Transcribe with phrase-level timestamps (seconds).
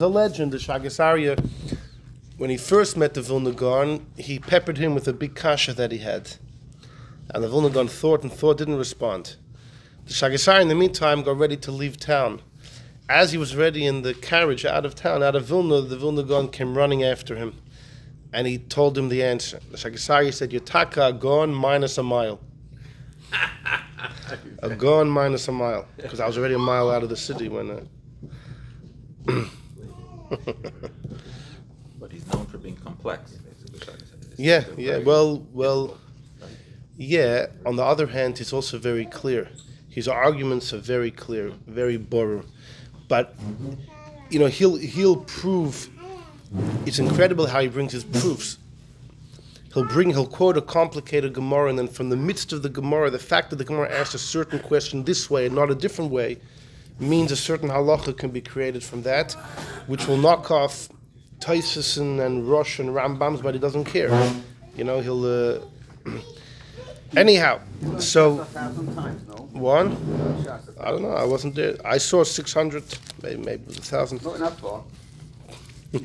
[0.00, 1.76] The legend, the Sha'agas Aryeh,
[2.36, 5.90] when he first met the Vilna Gaon, he peppered him with a big kasha that
[5.90, 6.36] he had.
[7.30, 9.34] And the Vilna Gaon thought and thought, didn't respond.
[10.06, 12.42] The Sha'agas Aryeh, in the meantime, got ready to leave town.
[13.08, 16.22] As he was ready in the carriage out of town, out of Vilna, the Vilna
[16.22, 17.60] Gaon came running after him.
[18.32, 19.58] And he told him the answer.
[19.68, 22.38] The Sha'agas Aryeh said, Yataka gone minus a mile.
[24.62, 25.88] a gone minus a mile.
[25.96, 27.88] Because I was already a mile out of the city when.
[29.28, 29.44] Uh,
[32.00, 33.38] but he's known for being complex.
[34.36, 34.98] Yeah, yeah.
[34.98, 35.98] Well, well,
[36.96, 37.46] yeah.
[37.66, 39.48] On the other hand, he's also very clear.
[39.88, 42.44] His arguments are very clear, very boring.
[43.08, 43.34] But
[44.30, 45.88] you know, he'll he'll prove.
[46.86, 48.58] It's incredible how he brings his proofs.
[49.74, 53.10] He'll bring, he'll quote a complicated Gemara, and then from the midst of the Gemara,
[53.10, 56.10] the fact that the Gemara asks a certain question this way and not a different
[56.10, 56.38] way,
[57.00, 59.32] means a certain halacha can be created from that,
[59.86, 60.88] which will knock off
[61.40, 64.10] Taisus and Rosh and Rambams, but he doesn't care.
[64.76, 65.24] You know, he'll.
[65.24, 65.60] Uh,
[67.16, 67.60] anyhow,
[67.98, 68.36] so
[69.52, 69.96] one.
[70.80, 71.12] I don't know.
[71.12, 71.76] I wasn't there.
[71.84, 72.84] I saw six hundred,
[73.22, 74.24] maybe maybe a thousand.
[74.24, 74.84] Not enough for.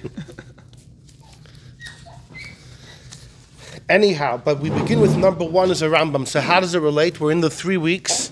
[3.89, 6.25] Anyhow, but we begin with number one as a Rambam.
[6.25, 7.19] So how does it relate?
[7.19, 8.31] We're in the three weeks.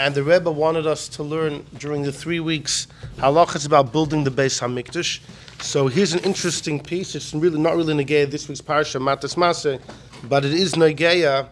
[0.00, 2.86] And the Rebbe wanted us to learn during the three weeks
[3.18, 5.20] halachas about building the Beis Hamikdash.
[5.60, 7.14] So here's an interesting piece.
[7.14, 9.78] It's really not really Negeya this week's parsha Matas Maseh,
[10.26, 11.48] but it is Negeya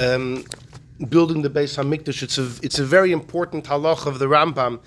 [0.00, 0.44] um,
[1.08, 2.22] building the Beis Hamikdash.
[2.22, 4.78] It's a it's a very important halach of the Rambam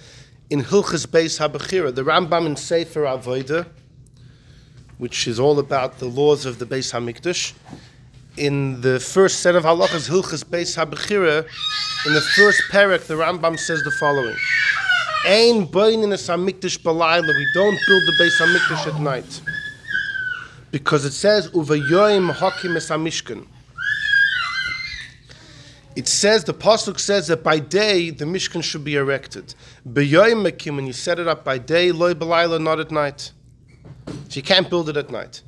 [0.49, 1.93] in Hilchas Beis Habechira.
[1.93, 3.67] The Rambam in Sefer Avodah,
[4.97, 7.51] which is all about the laws of the Beis Hamikdash
[8.37, 11.45] in the first set of halachas, Hilchas Beis Habechira,
[12.05, 14.37] in the first parak, the Rambam says the following:
[15.27, 17.27] Ein boin in a Hamikdash balayla.
[17.27, 19.41] We don't build the Beis Hamikdash at night
[20.71, 23.45] because it says uvayoim hakim es hamishkan.
[25.95, 29.53] It says the pasuk says that by day the mishkan should be erected.
[29.87, 33.33] Beyoim makim when you set it up by day, loy balayla, not at night.
[34.07, 35.41] So you can't build it at night.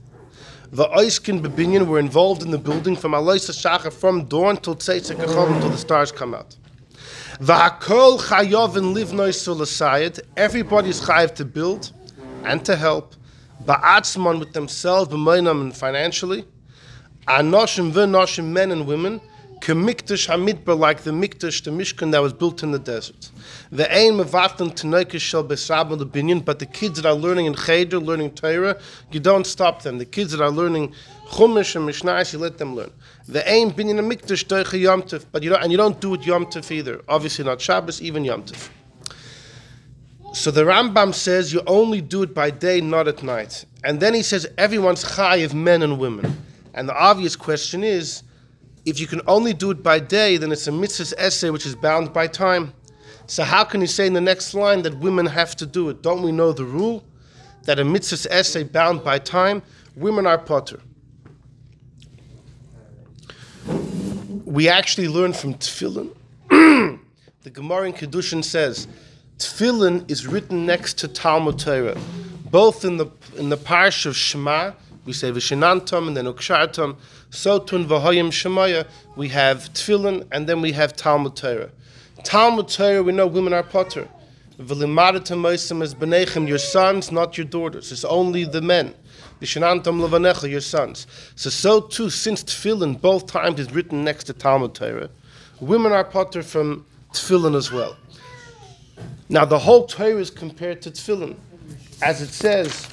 [0.74, 5.20] The Oiskin Bebinyan were involved in the building from Alois Shacha from dawn till Tzeitzek
[5.20, 6.56] until the stars come out.
[7.40, 10.22] V'hakol chayov and livnoi sulasayid.
[10.36, 11.92] Everybody's chayav to build
[12.44, 13.14] and to help.
[13.64, 16.44] Ba'atzman with themselves, b'moinam and financially.
[17.28, 19.22] Anoshim v'noshim, men and women.
[19.64, 23.32] Kemikdash hamidbar, like the mikdash, the mishkan that was built in the desert.
[23.72, 27.46] The aim of Vatan Tanoikish shall be the binyan, but the kids that are learning
[27.46, 28.78] in Cheder, learning Torah,
[29.12, 30.00] you don't stop them.
[30.00, 30.94] The kids that are learning
[31.30, 32.92] Chumash and Mishnah, you let them learn.
[33.30, 36.14] The aim binyan a mikdash doicha Yom Tov, but you don't, and you don't do
[36.16, 37.02] it Yom Tov either.
[37.08, 38.70] Obviously not Shabbos, even Yom Tov.
[40.34, 43.64] So the Rambam says you only do it by day, not at night.
[43.82, 46.44] And then he says everyone's chayiv, men and women.
[46.74, 48.24] And the obvious question is,
[48.86, 51.76] if you can only do it by day, then it's a mitzvah's essay which is
[51.76, 52.74] bound by time.
[53.28, 56.02] So how can you say in the next line that women have to do it?
[56.02, 57.04] Don't we know the rule
[57.64, 59.62] that a mitzvah's essay bound by time,
[59.96, 60.82] women are potter?
[64.46, 66.14] We actually learn from Tefillin.
[66.50, 68.88] the Gemara in Kedushin says
[69.38, 71.98] Tefillin is written next to Talmud Torah,
[72.52, 73.08] both in the
[73.38, 74.74] in the parish of Shema.
[75.06, 76.98] We say Vishinantam and then Ukshartam.
[77.34, 78.88] So tun v'hoyim Shemaya.
[79.16, 81.72] We have Tfilin, and then we have Talmud Torah.
[82.24, 84.08] Talmud Torah, we know women are potter.
[84.60, 87.92] V'limadatam moisim is benechem, your sons, not your daughters.
[87.92, 88.94] It's only the men.
[89.42, 91.08] Vishanantam levanecha, your sons.
[91.36, 95.10] So, so too, since Tefillin both times is written next to Talmud Torah,
[95.60, 97.98] women are potter from Tefillin as well.
[99.28, 101.36] Now, the whole Torah is compared to Tefillin.
[102.00, 102.88] As it says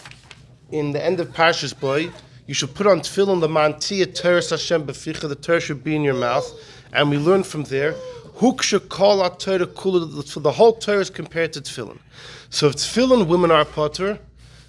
[0.71, 2.11] in the end of Parshas Boy,
[2.51, 6.03] you should put on Tefillin the mantia Torah Hashem beficha, the Torah should be in
[6.03, 6.53] your mouth.
[6.93, 7.93] And we learn from there
[8.39, 10.29] Huksha kol Torah kula.
[10.29, 12.01] For the whole is compared to tefillin.
[12.49, 14.19] So if tefillin women are potter,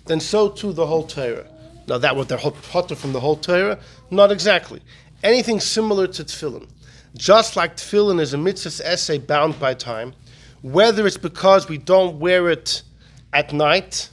[0.05, 1.47] then so too the whole Torah.
[1.87, 3.79] Now that what they're potter from the whole Torah?
[4.11, 4.79] Not exactly.
[5.23, 6.69] Anything similar to tefillin.
[7.15, 10.13] Just like tefillin is a mitzvah essay bound by time,
[10.61, 12.83] whether it's because we don't wear it
[13.33, 14.11] at night,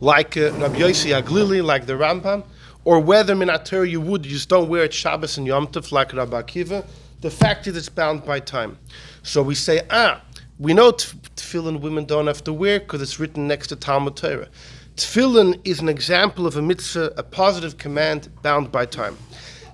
[0.00, 2.44] like uh, Rabbi Yossi HaGlili, like the Rambam,
[2.84, 6.12] or whether minater you would, you just don't wear it Shabbos and Yom Tov, like
[6.12, 6.84] Rabbi Akiva,
[7.20, 8.78] the fact is it's bound by time.
[9.22, 10.22] So we say, ah,
[10.58, 14.48] we know tefillin women don't have to wear because it's written next to Talmud Torah.
[14.96, 19.16] Tefillin is an example of a mitzvah, a positive command bound by time.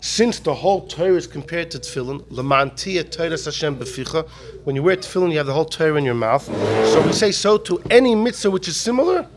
[0.00, 4.29] Since the whole Torah is compared to tefillin, lemantia Torah Hashem beficha,
[4.64, 6.44] When you wear tefillin, you have the whole Torah in your mouth.
[6.44, 9.29] So we say so to any mitzvah which is similar.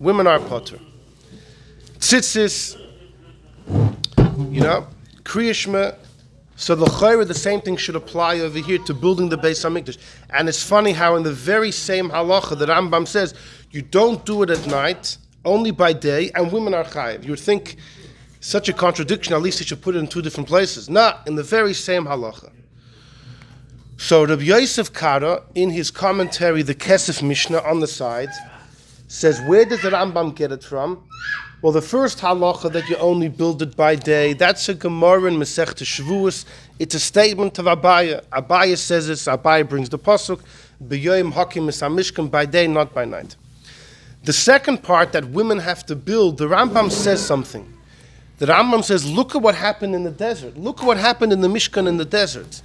[0.00, 0.78] Women are potter.
[1.98, 2.80] Tzitzis,
[4.50, 4.86] you know,
[5.24, 5.94] kriyishma.
[6.56, 9.98] So the chayra, the same thing should apply over here to building the Beis Hamikdash.
[10.30, 13.34] And it's funny how in the very same halacha the Rambam says
[13.72, 17.22] you don't do it at night, only by day, and women are chayiv.
[17.24, 17.76] You would think
[18.40, 19.34] such a contradiction.
[19.34, 20.88] At least he should put it in two different places.
[20.88, 22.50] Not in the very same halacha.
[23.98, 28.30] So Rabbi Yosef Karo, in his commentary, the Kesef Mishnah on the side,
[29.10, 31.02] says where does the Rambam get it from?
[31.62, 35.34] Well, the first halacha that you only build it by day, that's a Gemara in
[35.34, 36.44] Masechta Shavuos.
[36.78, 38.22] It's a statement of Abaya.
[38.26, 40.40] Abaya says this, Abaya brings the Pasuk,
[41.34, 43.34] hakim by day, not by night.
[44.22, 47.70] The second part that women have to build, the Rambam says something.
[48.38, 50.56] The Rambam says, look at what happened in the desert.
[50.56, 52.62] Look at what happened in the Mishkan in the desert.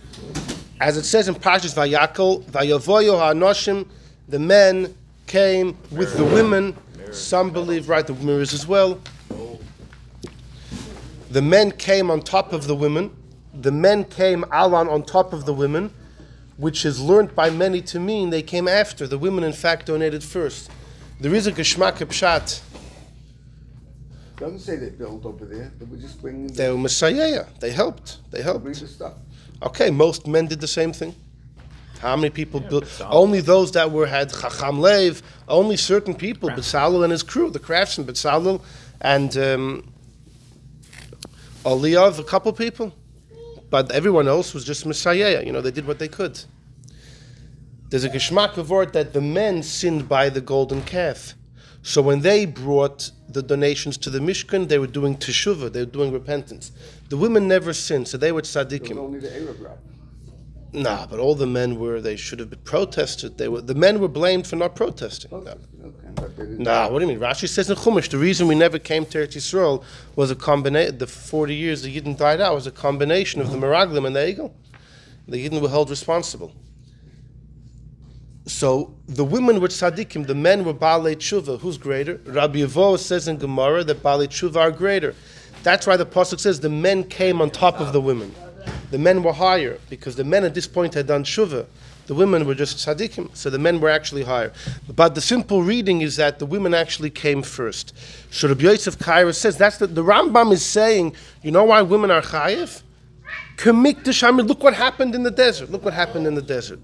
[0.79, 3.87] As it says in Parshas Vayakol, Vayavoyo ha'anoshim,
[4.29, 4.95] the men
[5.27, 6.75] came with the women.
[7.11, 8.99] Some believe, right, the mirrors as well.
[11.29, 13.15] The men came on top of the women.
[13.53, 15.93] The men came alan on top of the women,
[16.57, 19.07] which is learned by many to mean they came after.
[19.07, 20.69] The women, in fact, donated first.
[21.19, 22.61] There is a geshmak pshat.
[24.37, 25.71] Doesn't say they built over there.
[25.79, 27.45] They were just bringing They were messiah.
[27.61, 28.19] They helped.
[28.31, 28.63] They helped.
[28.63, 29.13] bring the stuff.
[29.63, 31.15] Okay, most men did the same thing.
[32.05, 33.01] How many people built?
[33.09, 35.23] Only those that were had Chacham Lev.
[35.47, 38.61] Only certain people, Bezalel and his crew, the craftsmen, Bezalel
[39.01, 39.91] and um,
[41.63, 42.93] Oholiav, a couple people.
[43.71, 45.41] But everyone else was just Messiah.
[45.43, 46.39] You know, they did what they could.
[47.89, 51.33] There's a Geshmak of word that the men sinned by the golden calf.
[51.81, 55.91] So when they brought the donations to the Mishkan, they were doing teshuvah, they were
[55.91, 56.71] doing repentance.
[57.09, 58.97] The women never sinned, so they were It was tzaddikim.
[58.97, 59.77] only the Arab route.
[60.75, 62.01] Nah, but all the men were.
[62.01, 63.37] They should have been protested.
[63.37, 63.61] They were.
[63.61, 65.31] The men were blamed for not protesting.
[65.33, 65.87] Okay, No.
[65.87, 67.19] okay, but they didn't- Nah, what do you mean?
[67.19, 69.83] Rashi says in Chumash the reason we never came to Eretz Yisrael
[70.15, 70.97] was a combination.
[70.97, 73.65] The forty years the Yidden died out was a combination of the mm-hmm.
[73.65, 74.55] Meraglim and the Eagle.
[75.27, 76.53] The Yidden were held responsible.
[78.47, 81.59] So the women were tzaddikim, the men were Baalei Tshuva.
[81.61, 82.21] Who's greater?
[82.25, 85.15] Rabbi Yevoah says in Gemara that Baalei Tshuva are greater.
[85.63, 88.35] That's why the pasuk says the men came on top of the women.
[88.95, 91.65] The men were higher because the men at this point had done Tshuva.
[92.07, 94.53] The women were just tzaddikim, so the men were actually higher.
[94.87, 97.93] But the simple reading is that the women actually came first.
[98.31, 101.13] So Rabbi Yosef Karo says that's the, the Rambam is saying.
[101.43, 102.83] You know why women are chayiv?
[103.57, 104.47] Kamik.
[104.47, 105.69] Look what happened in the desert.
[105.69, 106.79] Look what happened in the desert.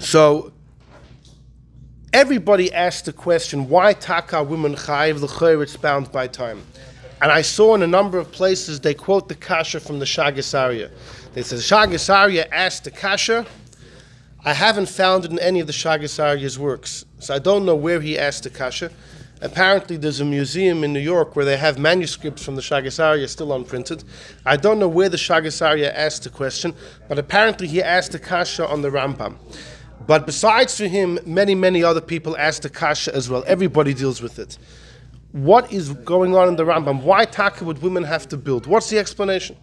[0.00, 0.52] So
[2.12, 6.64] everybody asked the question, why taka women chayiv l'chayr it's bound by time?
[7.22, 10.52] And I saw in a number of places they quote the kasha from the Sha'agas
[10.54, 10.90] Aryeh.
[11.34, 13.46] They said Sha'agas Aryeh asked the kasha.
[14.44, 17.76] I haven't found it in any of the Sha'agas Aryeh's works, so I don't know
[17.76, 18.90] where he asked the kasha.
[19.40, 23.28] Apparently, there's a museum in New York where they have manuscripts from the Sha'agas Aryeh
[23.28, 24.02] still unprinted.
[24.44, 26.74] I don't know where the Sha'agas Aryeh asked the question,
[27.08, 29.36] but apparently he asked the kasha on the Rambam.
[30.08, 33.44] But besides for him, many, many other people asked the kasha as well.
[33.46, 34.58] Everybody deals with it.
[35.32, 37.02] What is going on in the Rambam?
[37.02, 38.66] Why taka would women have to build?
[38.66, 39.56] What's the explanation?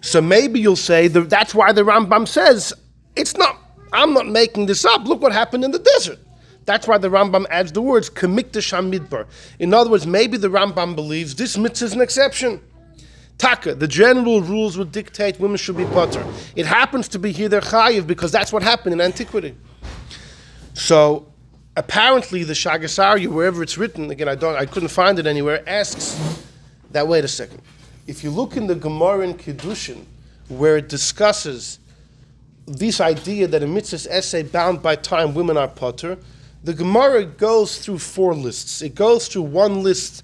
[0.00, 2.72] So maybe you'll say that that's why the Rambam says
[3.14, 3.58] it's not.
[3.92, 5.04] I'm not making this up.
[5.06, 6.18] Look what happened in the desert.
[6.64, 9.26] That's why the Rambam adds the words kamikdash hamidbar.
[9.58, 12.60] In other words, maybe the Rambam believes this mitzvah is an exception.
[13.38, 16.24] Taka, the general rules would dictate women should be potter.
[16.56, 19.56] It happens to be here they're chayiv because that's what happened in antiquity.
[20.74, 21.31] So
[21.76, 25.62] apparently the Sha'agas Aryeh, wherever it's written, again I don't I couldn't find it anywhere,
[25.66, 26.42] asks
[26.90, 27.60] that wait a second.
[28.06, 30.04] If you look in the Gemara in Kiddushin,
[30.48, 31.78] where it discusses
[32.66, 36.18] this idea that a mitzvah's essay bound by time women are potter,
[36.64, 38.82] the Gemara goes through four lists.
[38.82, 40.22] It goes through one list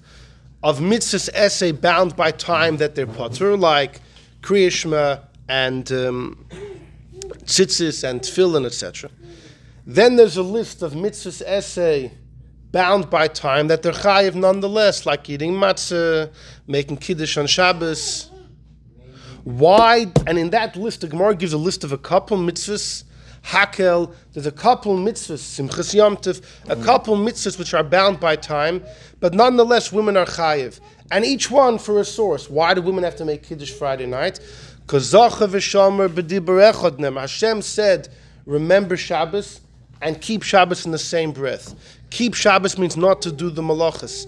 [0.63, 4.01] of mitzvah's essay bound by time that they're potter, like
[4.41, 6.45] Kriyashma and um,
[7.43, 9.09] tzitzis and tefillin, etc.
[9.89, 12.11] Then there's a list of mitzvahs essay
[12.71, 16.31] bound by time that they're chayiv nonetheless, like eating matzah,
[16.67, 18.29] making kiddush on Shabbos.
[19.45, 20.05] Why?
[20.27, 23.03] And in that list, the Gemara gives a list of a couple mitzvahs.
[23.45, 26.19] Hakel, there's a couple mitzvahs, Simchas Yom
[26.67, 28.83] a couple mitzvahs which are bound by time,
[29.19, 30.79] but nonetheless women are chayiv.
[31.09, 32.47] And each one for a source.
[32.47, 34.39] Why do women have to make Kiddush Friday night?
[34.81, 35.11] Because
[37.15, 38.09] Hashem said,
[38.45, 39.61] remember Shabbos
[40.01, 41.75] and keep Shabbos in the same breath.
[42.09, 44.27] Keep Shabbos means not to do the malachas.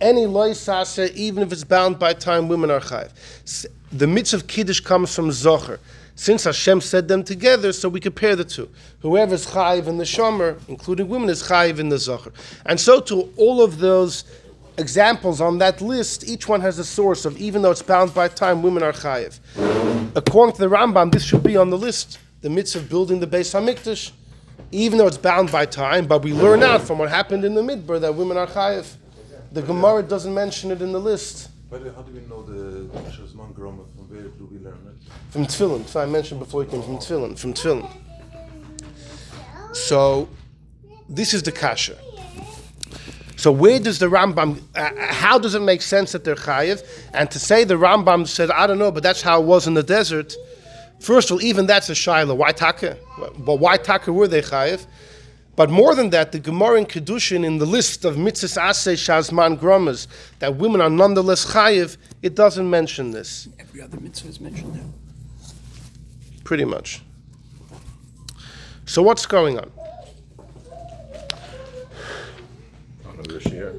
[0.00, 3.12] Any loy sasa, even if it's bound by time, women are chayiv.
[3.92, 5.78] The mitzvah of Kiddush comes from Zocher.
[6.14, 8.68] Since Hashem said them together, so we compare the two.
[9.00, 12.32] Whoever is chayiv in the shomer, including women, is chayiv in the Zocher.
[12.66, 14.24] And so to all of those
[14.76, 18.28] examples on that list, each one has a source of, even though it's bound by
[18.28, 19.38] time, women are chayiv.
[20.14, 22.18] According to the Rambam, this should be on the list.
[22.42, 24.10] The mitzvah of building the Beis Hamikdash,
[24.72, 27.60] even though it's bound by time, but we learn out from what happened in the
[27.60, 28.94] Midbar that women are chayiv.
[29.52, 31.50] The Gemara doesn't mention it in the list.
[31.70, 33.84] By the way, how do we know the Shazman Groma?
[33.94, 35.12] From where do we learn it?
[35.30, 35.86] From Tefillin.
[35.86, 37.38] So I mentioned before he came from Tefillin.
[37.38, 37.90] From Tefillin.
[39.74, 40.28] So
[41.08, 41.96] this is the kasha.
[43.36, 44.62] So where does the Rambam?
[44.74, 46.86] Uh, how does it make sense that they're chayiv?
[47.12, 49.74] And to say the Rambam said, I don't know, but that's how it was in
[49.74, 50.34] the desert.
[51.02, 52.36] First of all, even that's a shaila.
[52.36, 52.96] Why taka?
[53.36, 54.86] But why taka were they chayiv?
[55.56, 59.58] But more than that, the Gemara in Kedushin, in the list of mitzvahs aseh shazman
[59.58, 60.06] gromas,
[60.38, 63.48] that women are nonetheless chayiv, it doesn't mention this.
[63.58, 64.84] Every other mitzvah is mentioned there.
[66.44, 67.02] Pretty much.
[68.86, 69.72] So what's going on?
[73.02, 73.72] Ton of this year.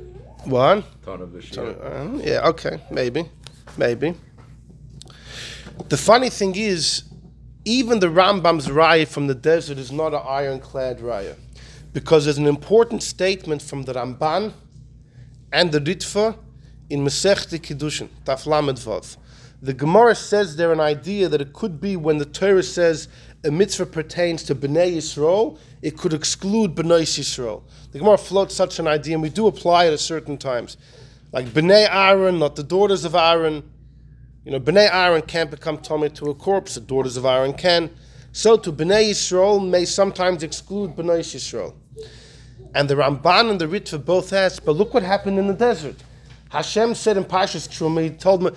[0.44, 0.84] What?
[1.06, 3.30] Ton of this Uh, yeah, okay, maybe,
[3.78, 4.14] maybe.
[5.88, 7.04] The funny thing is,
[7.66, 11.36] even the Rambam's raya from the desert is not an ironclad raya,
[11.94, 14.54] because there's an important statement from the Ramban
[15.52, 16.38] and the Ritva
[16.90, 19.18] in Masechta Kiddushin, Taf Lamed Vav.
[19.62, 23.08] The Gemara says there an idea that it could be when the Torah says
[23.46, 27.64] a mitzvah pertains to Bnei Yisrael, it could exclude Bnei Yisrael.
[27.92, 30.76] The Gemara floats such an idea, and we do apply it at certain times.
[31.32, 33.64] Like Bnei Aaron, not the daughters of Aaron.
[34.46, 37.90] You know, Bnei Aaron can't become Tomei to a corpse, the daughters of Aaron can.
[38.34, 41.74] So to Bnei Yisrael may sometimes exclude Bnei Yisrael.
[42.76, 45.96] And the Ramban and the Ritva both ask, but look what happened in the desert.
[46.50, 48.52] Hashem said in Pashas Truma, he told me,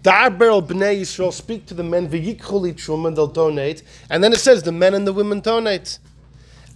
[0.00, 3.82] Dar Beryl Bnei Yisrael, speak to the men, V'yikhuli Truma, they'll donate.
[4.10, 5.98] And then it says the men and the women donate.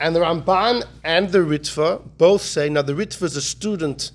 [0.01, 4.11] And the Ramban and the Ritva both say, now the Ritva is a student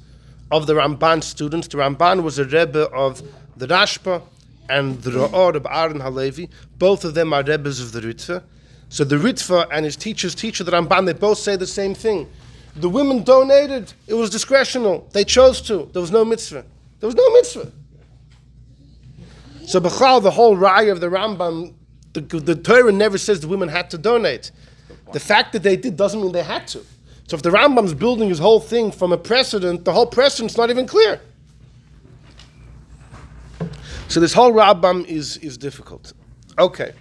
[0.51, 1.69] of the Ramban students.
[1.69, 3.21] The Ramban was a Rebbe of
[3.55, 4.23] the Rashba
[4.71, 6.49] and the Ra'or of Aaron Halevi.
[6.77, 8.43] Both of them are Rebbes of the Ritva.
[8.89, 12.29] So the Ritva and his teacher's teacher, the Ramban, they both say the same thing.
[12.75, 13.93] The women donated.
[14.07, 15.11] It was discretional.
[15.11, 15.89] They chose to.
[15.91, 16.65] There was no mitzvah.
[16.99, 17.71] There was no mitzvah.
[19.65, 21.73] So Bechal, the whole raya of the Rambam,
[22.13, 24.51] the, the Torah never says the women had to donate.
[25.11, 26.79] The fact that they did doesn't mean they had to.
[27.27, 30.69] So if the Rambam's building his whole thing from a precedent, the whole precedent's not
[30.69, 31.21] even clear.
[34.11, 36.11] So this whole Rambam is, is difficult.
[36.59, 36.91] Okay.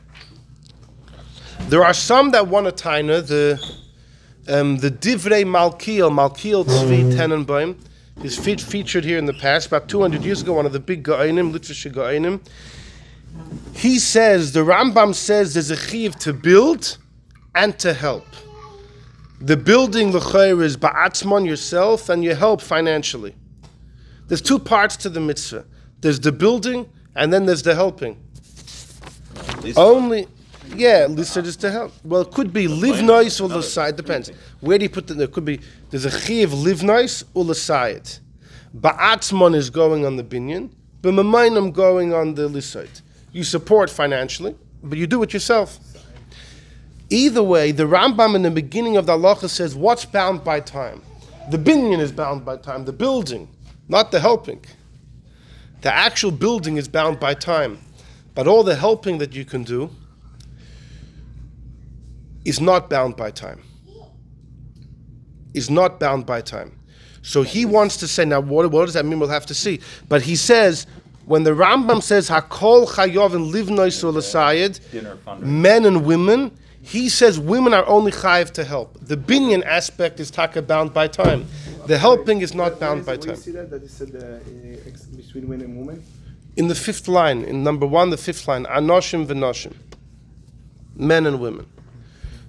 [1.63, 3.61] There are some that want a taina the
[4.47, 7.77] um, the Divrei Malkiel, Malkiel Tzvi Tenenbaum,
[8.23, 11.03] is fe- featured here in the past, about 200 years ago, one of the big
[11.03, 12.41] Ga'inim, literature Ga'inim.
[13.75, 16.97] He says, the Rambam says there's a chiv to build
[17.57, 18.27] and to help.
[19.41, 23.35] The building, l'chayr, is ba'atzmon, yourself, and you help financially.
[24.29, 25.65] There's two parts to the mitzvah.
[26.01, 28.17] There's the building, and then there's the helping.
[29.77, 30.27] Only,
[30.75, 31.93] yeah, listed is to help.
[32.05, 34.31] Well, it could be live nice or l'sayed, depends.
[34.61, 38.19] Where do you put the, there could be, there's a chiv live nice or l'sayed.
[38.77, 40.71] Ba'atzmon is going on the binyan,
[41.03, 43.03] b'mamayim going on the lisayed.
[43.33, 45.79] You support financially, but you do it yourself.
[47.11, 51.03] Either way, the Rambam in the beginning of the halacha says what's bound by time.
[51.51, 53.49] The binyan is bound by time, the building,
[53.89, 54.65] not the helping.
[55.81, 57.79] The actual building is bound by time,
[58.35, 59.91] but all the helping that you can do
[62.45, 63.63] is not bound by time.
[65.55, 66.79] Is not bound by time.
[67.23, 69.19] So he wants to say, now what, what does that mean?
[69.19, 69.81] We'll have to see.
[70.09, 70.87] But he says,
[71.27, 73.53] when the Rambam says, Hakol chayov and
[74.91, 78.99] Dinner men and women, he says women are only chayiv to help.
[79.03, 81.47] The binyan aspect is taka bound by time.
[81.91, 83.35] The helping is not bound by time.
[83.35, 86.05] see that, that is said uh, uh, ex- between men and women?
[86.55, 89.75] In the fifth line, in number one, the fifth line, anoshim v'noshim,
[90.95, 91.67] men and women.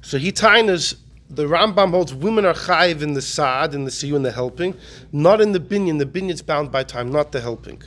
[0.04, 0.94] So he tainas,
[1.28, 4.76] the Rambam holds women are chayiv in the saad, in the siyu, in the helping,
[5.12, 5.98] not in the binyan.
[5.98, 7.82] The binyan's bound by time, not the helping.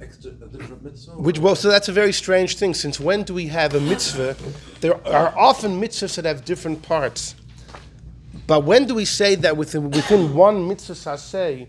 [0.00, 1.12] Extra, a different mitzvah?
[1.12, 2.74] Which well, so that's a very strange thing.
[2.74, 4.36] Since when do we have a mitzvah?
[4.80, 7.36] There are often mitzvahs that have different parts.
[8.46, 11.66] But when do we say that within within one mitzvah saseh,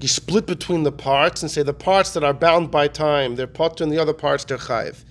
[0.00, 3.46] you split between the parts and say the parts that are bound by time, they're
[3.46, 5.04] potter, and the other parts they're chayiv?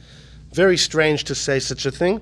[0.54, 2.22] Very strange to say such a thing.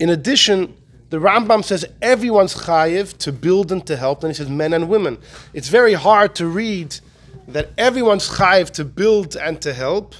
[0.00, 0.76] In addition,
[1.10, 4.88] the Rambam says everyone's chayiv to build and to help, and he says men and
[4.88, 5.18] women.
[5.54, 6.98] It's very hard to read
[7.46, 10.16] that everyone's chayiv to build and to help,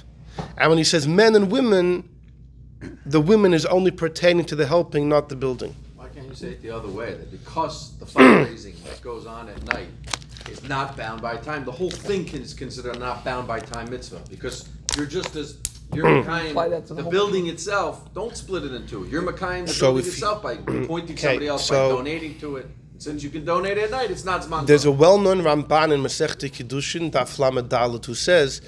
[0.56, 2.08] And when he says men and women,
[3.04, 5.74] the women is only pertaining to the helping, not the building.
[6.36, 9.88] Why say it the other way, that because the fundraising that goes on at night
[10.50, 14.20] is not bound by time, the whole thing is considered not bound by time mitzvah,
[14.28, 15.58] because you're just as,
[15.94, 16.28] you're hmm.
[16.28, 19.22] Apply Makayim, that to the the whole building itself, don't split it in two, you're
[19.22, 20.52] Makayim the So building if you- itself by
[20.84, 22.66] appointing Okay, somebody else, by so- donating to it.
[22.98, 26.50] Since you can donate at night, it's not Zman There's a well-known Ramban in Masechta
[26.50, 28.62] Kiddushin, Daf Lamed Dalet, who says,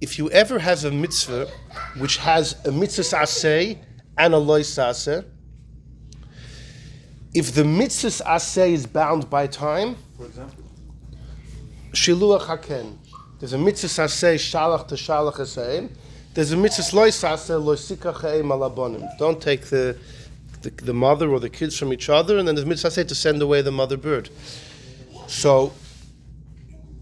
[0.00, 1.46] if you ever have a mitzvah
[1.98, 3.78] which has a mitzvah aseh
[4.16, 5.26] and a lois aseh,
[7.36, 10.64] if the mitzvah aseh is bound by time, For example,
[11.92, 12.96] shiluach haken.
[13.38, 15.90] There's a mitzvah aseh shalach to shalach aseh.
[16.32, 19.06] There's a mitzvah lois aseh loisika chaim alabonim.
[19.18, 19.98] Don't take the,
[20.62, 23.14] the the mother or the kids from each other, and then there's mitzvah aseh to
[23.14, 24.30] send away the mother bird.
[25.26, 25.74] So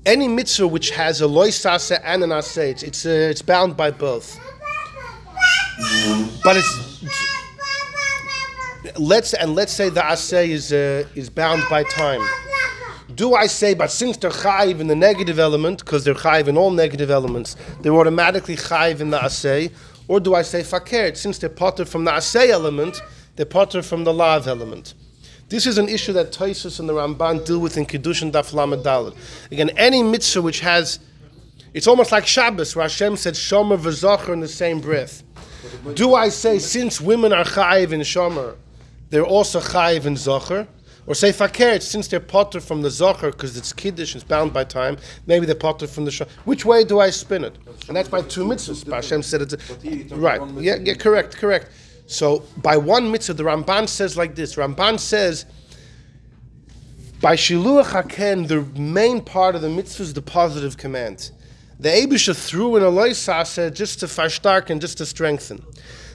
[0.05, 3.77] any mitzvah which has a lois aseh and an aseh, it's it's, uh, it's bound
[3.77, 4.37] by both.
[6.43, 7.34] But it's
[8.99, 12.21] let's and let's say the aseh is uh, is bound by time.
[13.15, 16.57] Do I say, but since they're chayiv in the negative element, because they're chayiv in
[16.57, 19.71] all negative elements, they're automatically chayiv in the asay,
[20.09, 23.01] or do I say fakert, since they're potter from the asay element,
[23.37, 24.95] they're potter from the lav element?
[25.49, 29.15] This is an issue that Toisus and the Ramban deal with in Kiddushin Daf Lamed.
[29.53, 30.99] Again, any mitzvah which has,
[31.75, 35.23] it's almost like Shabbos, where Hashem said Shomer v'Zocher in the same breath.
[35.95, 38.57] Do I say, since women are chayiv in Shomer,
[39.15, 40.67] they're also chayiv in Zocher?
[41.07, 44.65] Or say fakert, since they're potter from the Zocher, because it's Kiddush, it's bound by
[44.65, 46.29] time, maybe they're potter from the Shomer.
[46.47, 47.57] Which way do I spin it?
[47.87, 48.91] And that's by two mitzvahs.
[48.91, 50.41] Hashem said it's But here you talk right.
[50.59, 51.71] Yeah, yeah, correct, correct.
[52.07, 54.57] So by one mitzvah, the Ramban says like this.
[54.57, 55.47] Ramban says
[57.21, 61.31] by shiluach haken, the main part of the mitzvah is the positive command.
[61.79, 65.65] The Abisha threw in a loisasa just to and just to strengthen.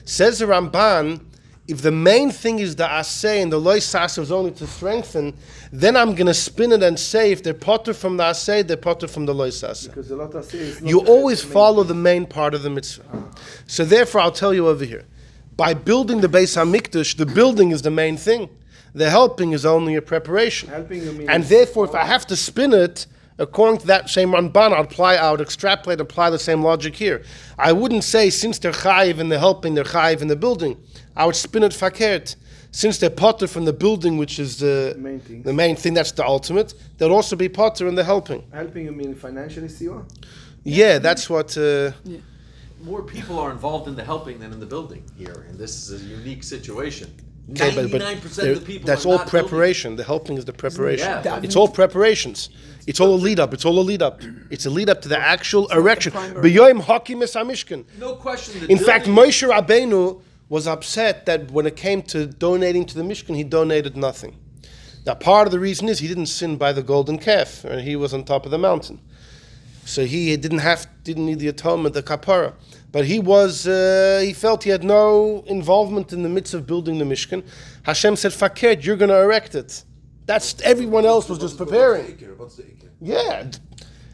[0.04, 1.20] Says the Ramban,
[1.70, 5.34] if the main thing is the asay and the loisasa is only to strengthen,
[5.72, 8.76] then I'm going to spin it and say if they're potter from the asay, they're
[8.76, 9.88] potter from the loisasa.
[9.88, 11.88] Because a lot of say it's not You always follow thing.
[11.88, 13.04] the main part of the mitzvah.
[13.66, 15.04] So therefore, I'll tell you over here.
[15.56, 18.48] By building the Beis Hamikdash, the building is the main thing.
[18.94, 20.70] The helping is only a preparation.
[21.28, 23.06] And therefore, if I have to spin it
[23.38, 27.22] according to that same Ramban, I'd apply, I would extrapolate, apply the same logic here.
[27.58, 30.76] I wouldn't say since they're chayiv in the helping, they're chayiv in the building.
[31.16, 32.36] I would spin it fakert.
[32.72, 35.42] Since they're potter from the building, which is the Main thing.
[35.42, 36.72] the main thing, that's the ultimate.
[36.98, 38.44] They'll also be potter in the helping.
[38.52, 40.04] Helping you mean financially, Siwa?
[40.62, 41.56] Yeah, that's what.
[41.58, 41.90] Uh,
[42.84, 46.00] More people are involved in the helping than in the building here, and this is
[46.00, 47.12] a unique situation.
[47.50, 49.48] Okay, but, but Ninety-nine percent there- of the people that's all not building.
[49.48, 49.96] preparation.
[49.96, 51.08] The helping is the preparation.
[51.08, 51.40] Yeah.
[51.42, 52.50] It's all preparations.
[52.86, 53.52] It's all a lead up.
[53.52, 54.22] It's all a lead up.
[54.50, 56.12] It's a lead up to the actual erection.
[56.12, 56.52] primary.
[56.52, 57.34] B'yoyim hakim es.
[57.34, 58.60] No question.
[58.60, 62.94] The In fact, building- Moshe Rabbeinu was upset that when it came to donating to
[62.96, 64.36] the Mishkan, he donated nothing.
[65.06, 67.96] Now, part of the reason is he didn't sin by the golden calf, and he
[67.96, 69.00] was on top of the mountain,
[69.86, 72.52] so he didn't have didn't need the atonement, the kapara.
[72.92, 76.98] But he was uh, he felt he had no involvement in the midst of building
[76.98, 77.46] the Mishkan.
[77.84, 79.84] Hashem said, "Fakert, you're going to erect it."
[80.26, 82.36] That's everyone else was just What's the preparing.
[82.36, 82.88] What's the ikr?
[83.00, 83.50] Yeah,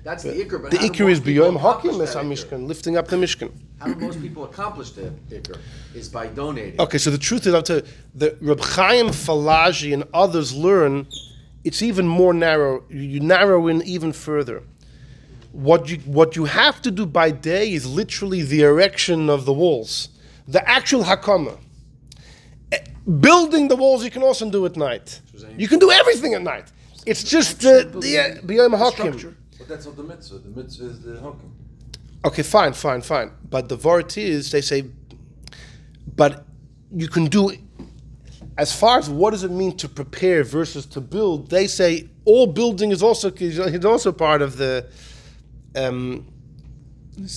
[0.07, 0.63] That's the ikr.
[0.63, 3.51] But the ikr is b'yoyim hakim es that hamishkan, lifting up the Mishkan.
[3.81, 5.59] How do most people accomplish the ikr?
[5.95, 6.81] Is by donating.
[6.81, 11.09] Okay, so the truth is, I'll tell you, the Reb Chaim Falaji and others learn
[11.65, 12.85] it's even more narrow.
[12.89, 14.63] You narrow in even further.
[15.51, 19.53] What you what you have to do by day is literally the erection of the
[19.53, 20.11] walls,
[20.47, 21.59] the actual hakama.
[23.21, 25.21] Building the walls you can also do at night.
[25.57, 26.71] You can do everything at night.
[27.05, 29.19] It's just the uh, b'yom hakim.
[29.19, 29.37] Structure.
[29.59, 30.39] But that's not the mitzvah.
[30.39, 31.53] The mitzvah is the hokum.
[32.25, 33.31] Okay, fine, fine, fine.
[33.49, 34.85] But the vort is they say,
[36.15, 36.45] but
[36.93, 37.53] you can do.
[38.59, 42.47] As far as what does it mean to prepare versus to build, they say all
[42.47, 44.87] building is also is also part of the.
[45.75, 46.27] Um,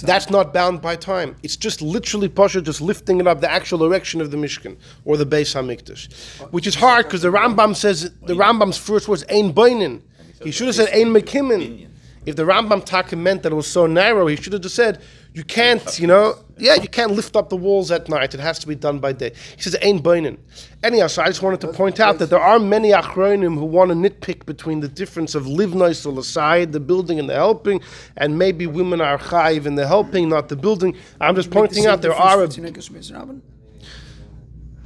[0.03, 1.37] that's not bound by time.
[1.41, 5.15] It's just literally pasha, just lifting it up, the actual erection of the Mishkan or
[5.15, 6.11] the Beis Hamikdash,
[6.51, 10.01] which is hard because the Rambam says the Rambam's first words "ein boinin."
[10.43, 11.87] He should have said "ein mekimin."
[12.29, 15.01] If the Rambam taka meant that it was so narrow, he should have just said,
[15.33, 18.35] "You can't, you know, yeah, you can't lift up the walls at night.
[18.35, 20.37] It has to be done by day." He says "ein boinin."
[20.83, 23.89] Anyhow, so I just wanted to point out that there are many achronim who want
[23.89, 27.81] to nitpick between the difference of livnois on the side, the building and the helping,
[28.15, 30.95] and maybe women are chayiv in the helping, not the building.
[31.19, 32.47] I'm just pointing out there are a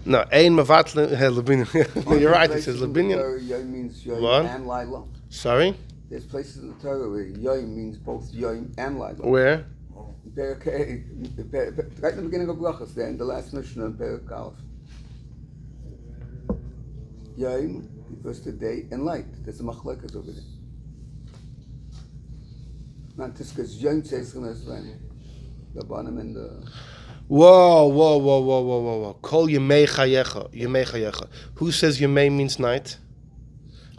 [0.05, 2.19] no ein mavatl lebinyan.
[2.21, 2.49] You're right.
[2.49, 3.47] It says lebinyan.
[3.49, 4.45] Yom means Yom What?
[4.45, 5.03] and Lila.
[5.29, 5.75] Sorry,
[6.13, 9.15] There's places in the Torah where Yom means both Yom and Lila.
[9.15, 9.65] where?
[10.35, 13.85] Perek A, per- per- right in the beginning of Brachas, there in the last Mishnah
[13.85, 14.53] in Perek Aleph.
[17.35, 19.25] Yaim refers to day and light.
[19.43, 20.43] There's a machlekas over there.
[23.17, 26.63] Not just because Yom says the bottom and the.
[27.27, 29.13] Whoa, whoa, whoa, whoa, whoa, whoa, whoa.
[29.19, 31.27] Kol yemei chayecha, yemei chayecha.
[31.55, 32.99] Who says yemei means night?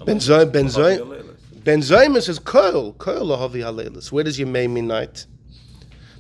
[0.05, 1.34] Ben Zoy, Ben Zoy,
[1.65, 4.13] Ben Zoyma says kol, kol lahavi halelis.
[4.13, 5.27] Where does yemei mean night?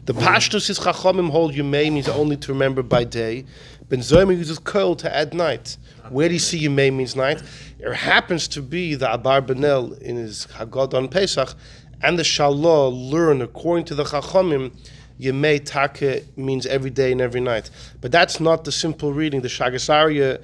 [0.06, 3.44] The Pashtus is chachamim hold yemei means only to remember by day.
[3.90, 5.76] Ben Zoyma uses kol to add night.
[6.08, 7.42] Where do you see yemei means night?
[7.78, 11.54] It happens to be the Abarbanel in his Haggadah on Pesach
[12.02, 14.72] and the Shalah learn according to the chachamim
[15.20, 17.70] Yemei Take means every day and every night.
[18.00, 19.42] But that's not the simple reading.
[19.42, 20.42] The Sha'agas Aryeh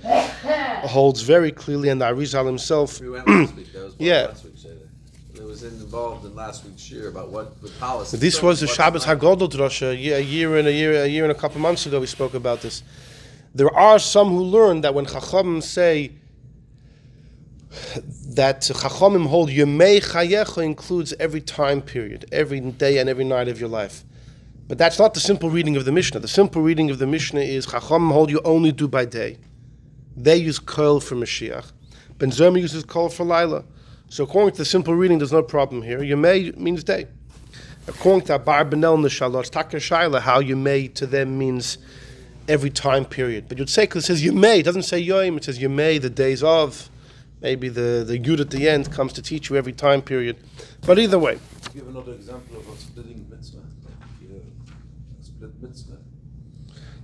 [0.87, 3.01] holds very clearly, and the Arizal himself.
[3.01, 4.27] We week, that was part of Yeah.
[4.27, 4.75] last week's Seder.
[5.35, 8.17] It was involved in last week's year about what the policy.
[8.17, 11.25] This was the Shabbos Hagodol Drasha a year, a year and a year, a year
[11.25, 12.01] and a couple months ago.
[12.01, 12.83] We spoke about this.
[13.55, 16.13] There are some who learn that when Chachamim say
[18.29, 23.61] that Chachamim hold Yemei Chayecha includes every time period, every day and every night of
[23.61, 24.05] your life.
[24.69, 26.21] But that's not the simple reading of the Mishnah.
[26.21, 29.39] The simple reading of the Mishnah is Chachamim hold you only do by day.
[30.17, 31.73] They use Kol for Mashiach.
[32.19, 33.65] Ben Zerma uses Kol for Laila.
[34.11, 36.01] So according to the simple reading, there's no problem here.
[36.01, 37.07] Yemei means day.
[37.87, 41.79] According to Bar Benel in the Shalosh, Takar Shaila, how Yemei to them means
[42.49, 43.49] every time period.
[43.49, 46.11] But you'd say, because it says Yemei, it doesn't say Yoim, it says Yemei, the
[46.11, 46.91] days of.
[47.41, 50.39] Maybe the, the Yud at the end comes to teach you every time period.
[50.85, 51.39] But either way,
[51.73, 53.59] Give another example of a splitting mitzvah.
[53.59, 55.99] A split mitzvah.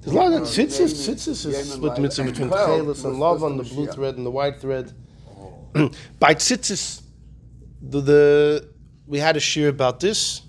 [0.00, 0.92] there's a lot of tzitzis.
[0.92, 4.30] Tzitzis is split mitzvah between Chelis was and Love on the blue thread and the
[4.30, 4.92] white thread.
[6.18, 7.02] By tzitzis,
[7.82, 8.68] the, the
[9.06, 10.42] we had a shear about this.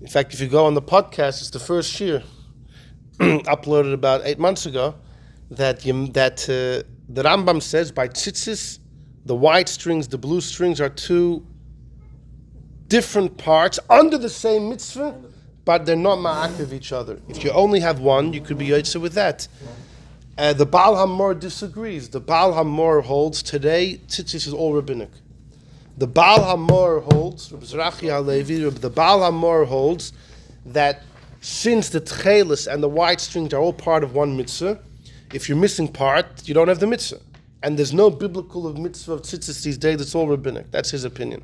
[0.00, 2.22] In fact, if you go on the podcast, it's the first shear
[3.18, 4.94] uploaded about eight months ago.
[5.50, 8.78] That you, that uh, the Rambam says by tzitzis,
[9.26, 11.46] the white strings, the blue strings are two
[12.88, 15.14] different parts under the same mitzvah,
[15.64, 17.20] but they're not ma'akiv each other.
[17.28, 19.46] If you only have one, you could be yotze with that.
[20.38, 22.08] Uh, the Baal Hamaor disagrees.
[22.08, 25.10] The Baal Hamaor holds today tzitzis is all rabbinic.
[25.98, 30.14] The Baal Hamaor holds, Rabbi Zerachi Halevi, the Baal Hamaor holds
[30.64, 31.02] that
[31.42, 34.80] since the tchelis and the white strings are all part of one mitzvah,
[35.34, 37.20] if you're missing part, you don't have the mitzvah.
[37.62, 40.70] And there's no biblical of mitzvah of tzitzis these days, it's all rabbinic.
[40.70, 41.42] That's his opinion.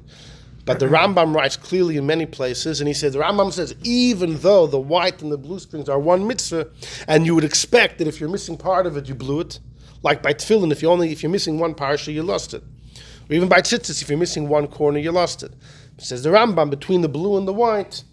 [0.69, 4.37] But the Rambam writes clearly in many places, and he says, the Rambam says, even
[4.41, 6.69] though the white and the blue strings are one mitzvah,
[7.09, 9.61] and you would expect that if you're missing part of it, you blew it.
[10.03, 12.63] Like by tefillin, if you only if you're missing one parsha, you lost it.
[13.31, 15.55] Or even by tzitzis, if you're missing one corner, you lost it.
[15.97, 18.05] Says the Rambam, between the blue and the white,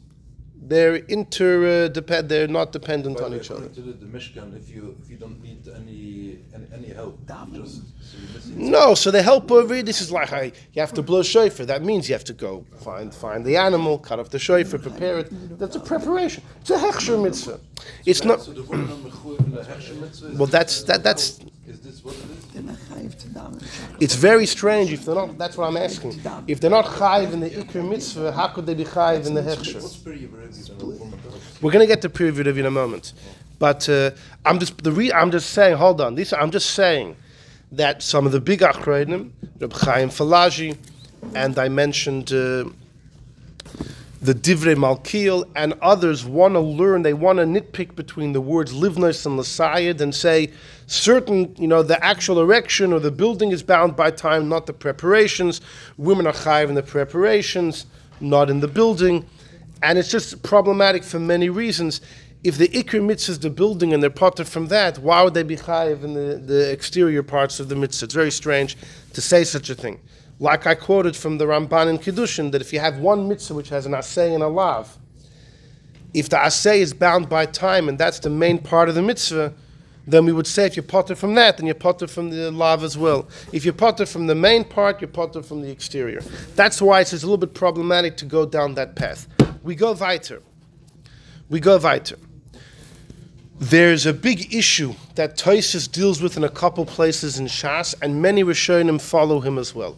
[0.70, 2.30] they're inter uh, depend.
[2.30, 3.66] They're not dependent By on the- each other.
[3.66, 7.18] according to the, the Mishkan, if you if you don't need any any, any help,
[7.54, 8.18] just so.
[8.56, 11.66] No, so the help over here, this is like hey, you have to blow shofar.
[11.66, 15.20] That means you have to go find find the animal, cut off the shofar, prepare
[15.20, 15.60] it.
[15.60, 16.44] That's a preparation.
[16.62, 17.60] It's a hechsher mitzvah.
[18.06, 18.42] It's not.
[18.42, 20.28] So the woman on the chuv in the Hechsher mitzvah.
[20.28, 22.46] is Well, that's- that- that's- Is this what it is?
[22.54, 24.00] They're not chayiv to daven.
[24.00, 25.38] It's very strange if they're not.
[25.38, 26.22] That's what I'm asking.
[26.48, 29.42] If they're not chayiv in the ikr mitzvah, how could they be chayiv in the
[29.42, 29.82] hechsher?
[29.82, 31.62] What's pretty review than a woman does?
[31.62, 33.14] We're gonna get to preview of in a moment,
[33.58, 34.12] but uh,
[34.46, 35.78] I'm just the re- I'm just saying.
[35.78, 37.16] Hold on, this I'm just saying
[37.72, 40.78] that some of the big achronim, Reb Chaim Falaji,
[41.34, 42.66] and I mentioned uh,
[44.26, 47.04] the Divrei Malkiel and others want to learn.
[47.04, 50.52] They want to nitpick between the words livnos and lasayid and say
[50.88, 54.74] certain, you know, the actual erection or the building is bound by time, not the
[54.74, 55.62] preparations.
[55.98, 57.86] Women are chayiv in the preparations,
[58.20, 59.28] not in the building,
[59.84, 62.02] and it's just problematic for many reasons.
[62.44, 65.44] If the ikr mitzvah is the building and they're potter from that, why would they
[65.44, 68.06] be chayiv in the, the exterior parts of the mitzvah?
[68.06, 68.76] It's very strange
[69.14, 70.00] to say such a thing.
[70.40, 73.70] Like I quoted from the Ramban in Kiddushin, that if you have one mitzvah which
[73.70, 74.98] has an asay and a lav,
[76.14, 79.54] if the asay is bound by time and that's the main part of the mitzvah,
[80.08, 82.84] then we would say if you potter from that, then you potter from the lav
[82.84, 83.28] as well.
[83.52, 86.22] If you potter from the main part, you potter from the exterior.
[86.56, 89.28] That's why it's a little bit problematic to go down that path.
[89.64, 90.42] We go weiter.
[91.50, 92.18] We go weiter.
[93.58, 98.22] There's a big issue that Toisus deals with in a couple places in Shas, and
[98.22, 99.98] many Rishonim follow him as well.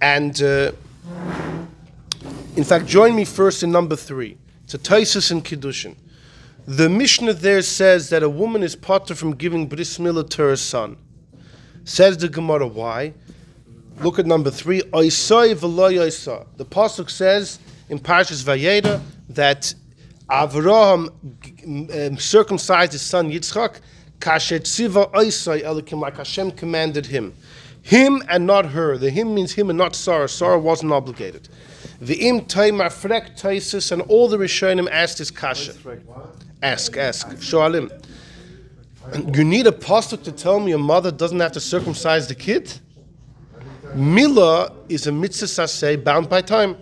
[0.00, 0.72] And uh,
[2.56, 4.36] in fact, join me first in number three.
[4.64, 5.96] It's a Toisus in Kiddushin.
[6.66, 10.56] The Mishnah there says that a woman is potter from giving bris milah to her
[10.56, 10.98] son.
[11.84, 13.14] Says the Gemara, why?
[14.00, 14.80] Look at number three.
[14.80, 14.88] The
[16.70, 17.58] pasuk says
[17.88, 19.74] in Parshas Vayeda that
[20.28, 21.10] Avraham
[22.10, 23.80] um, circumcised his son Yitzchak,
[24.20, 27.32] oisai elikim, like Hashem commanded him.
[27.88, 28.98] Him and not her.
[28.98, 30.28] The him means him and not Sarah.
[30.28, 31.48] Sarah wasn't obligated.
[32.02, 35.72] The im frek taisis, and all the Rishonim asked his kasha.
[36.62, 37.28] Ask, ask.
[37.28, 37.90] Shoalim.
[39.34, 42.78] You need a pasuk to tell me a mother doesn't have to circumcise the kid?
[43.94, 46.76] Mila is a mitzvah saseh bound by time.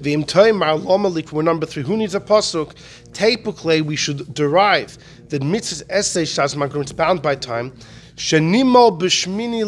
[0.00, 1.82] The imtoim ma'alomalik, we're number three.
[1.82, 2.72] Who needs a pasuk?
[3.12, 4.96] Tepukle, we should derive
[5.28, 7.74] that mitzvah essay shas magrum, it's bound by time.
[8.16, 9.62] B'shmini.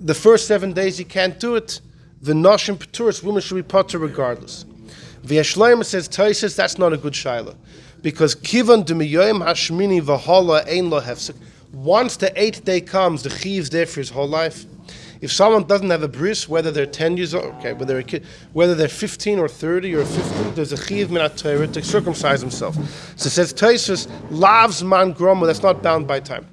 [0.00, 1.80] The first seven days you can't do it.
[2.22, 4.64] The noshim paturis, women should be potter regardless.
[5.24, 6.08] The Ashleim says,
[6.56, 7.56] that's not a good shaila.
[8.00, 11.36] Because kivan demiyoyim hashmini v'hala ein lo hefsek.
[11.72, 14.64] Once the eighth day comes, the chiyiv's there for his whole life.
[15.20, 18.24] If someone doesn't have a bris, whether they're 10 years old, okay, whether they're, kid,
[18.52, 22.74] whether they're 15 or 30 or 50, there's a chiyiv min Torah to circumcise himself.
[23.16, 26.46] So it says, Taisus, lavs man groma, that's not bound by time.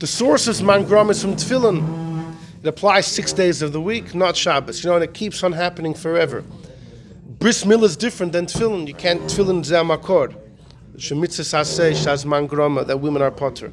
[0.00, 2.34] The source of man groma is from tefillin.
[2.62, 4.84] It applies six days of the week, not Shabbos.
[4.84, 6.44] You know, and it keeps on happening forever.
[7.38, 8.86] Bris milah is different than tefillin.
[8.86, 10.34] You can't tefillin zeh makor.
[10.96, 13.72] Shemitzah saseh shazman groma that women are potter.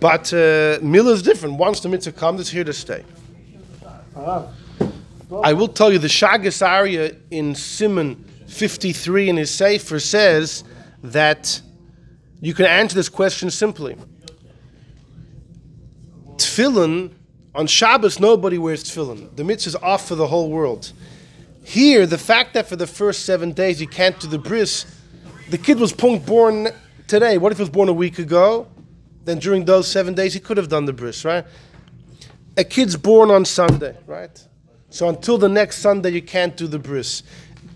[0.00, 1.58] But uh, is different.
[1.58, 3.04] Once the mitzvah comes, it's here to stay.
[4.16, 10.64] I will tell you the Sha'agas Aryeh in Simon 53 in his Sefer says
[11.02, 11.60] that
[12.40, 13.96] you can answer this question simply.
[16.36, 17.12] Tefillin
[17.54, 19.34] on Shabbos nobody wears tefillin.
[19.36, 20.92] The mitzvah is off for the whole world.
[21.64, 24.86] Here, the fact that for the first seven days you can't do the bris,
[25.50, 26.68] the kid was punk born
[27.06, 27.38] today.
[27.38, 28.68] What if he was born a week ago?
[29.24, 31.44] Then during those seven days he could have done the bris, right?
[32.56, 34.46] A kid's born on Sunday, right?
[34.90, 37.22] So until the next Sunday you can't do the bris.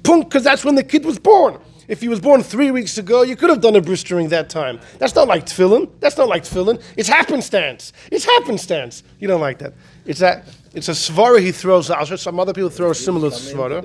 [0.03, 1.59] Punk, because that's when the kid was born.
[1.87, 4.49] If he was born three weeks ago, you could have done a bris during that
[4.49, 4.81] time.
[4.99, 5.91] That's not like tefillin.
[5.99, 6.81] That's not like tefillin.
[6.97, 7.93] It's happenstance.
[8.13, 9.03] It's happenstance.
[9.19, 9.75] You don't like that.
[10.07, 12.07] It's a, it's a svara he throws out.
[12.19, 13.83] Some other people throw a similar svara.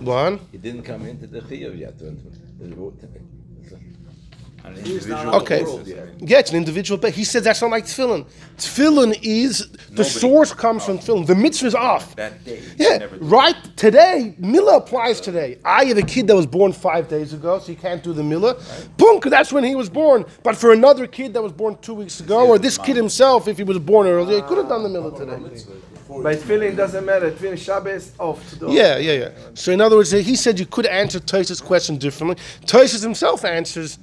[0.00, 0.40] One.
[0.52, 1.94] He didn't come into the chiyuv yet.
[4.64, 5.58] An individual Okay.
[5.58, 5.94] the world basis.
[5.94, 6.08] yet.
[6.30, 6.98] Yeah, it's an individual.
[6.98, 8.24] But he said that's not like tefillin.
[8.56, 11.26] Tefillin is the source comes from tefillin.
[11.26, 12.16] The mitzvah is off.
[12.16, 12.62] That day.
[12.78, 13.56] Yeah, never do right.
[13.76, 15.58] Today, Mila applies today.
[15.64, 18.22] I have a kid that was born five days ago, so you can't do the
[18.22, 18.56] Mila.
[18.96, 20.24] Boom, 'cause that's when he was born.
[20.42, 23.58] But for another kid that was born two weeks ago, or this kid himself, if
[23.58, 25.38] he was born earlier, he could have done the Mila today.
[26.22, 27.30] But feeling doesn't matter.
[27.32, 28.66] Feeling Shabbos off Today.
[28.70, 29.28] Yeah, yeah, yeah.
[29.54, 32.36] So in other words, he said you could answer Tosis' question differently.
[32.66, 33.98] Tosis himself answers,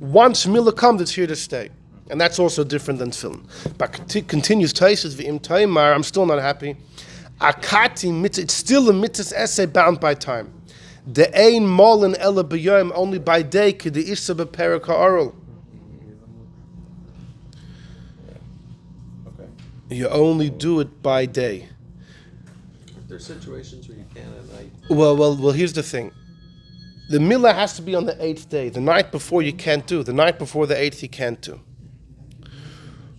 [0.00, 1.70] once Mila comes, it's here to stay.
[2.10, 3.46] And that's also different than film.
[3.78, 6.76] But conti- continues Tosis, v'im taimar, I'm still not happy.
[7.40, 10.52] Akati mitzvah, it's still a mitzvah essay bound by time.
[11.06, 15.34] The ein molin ela b'yom, only by day, k'de isa b'perak ha'oral.
[19.28, 19.48] Okay.
[19.90, 21.68] You only do it by day.
[23.08, 24.72] There's situations where you can at night.
[24.90, 25.52] Well, well, well.
[25.52, 26.10] Here's the thing:
[27.14, 28.70] the milah has to be on the eighth day.
[28.70, 30.02] The night before you can't do.
[30.02, 31.60] The night before the eighth you can't do.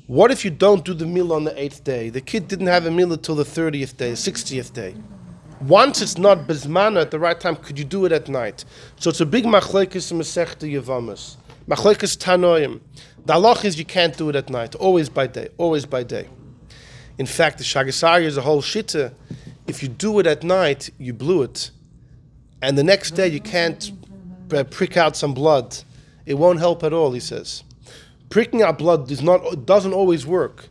[0.07, 2.09] What if you don't do the milah on the eighth day?
[2.09, 4.95] The kid didn't have a milah till the thirtieth day, sixtieth day.
[5.61, 8.65] Once it's not bismana at the right time, could you do it at night?
[8.97, 11.37] So it's a big machlekes in Masechta Yavamas.
[11.65, 12.81] Machlekes Tanoim.
[13.25, 14.75] The halach is you can't do it at night.
[14.75, 15.47] Always by day.
[15.57, 16.27] Always by day.
[17.17, 19.13] In fact, the Shagasari is a whole shitta.
[19.67, 21.71] If you do it at night, you blew it.
[22.65, 23.91] And the next day you can't
[24.51, 25.77] uh, prick out some blood.
[26.25, 27.63] It won't help at all, he says.
[28.31, 30.69] Pricking out blood does not, doesn't always work.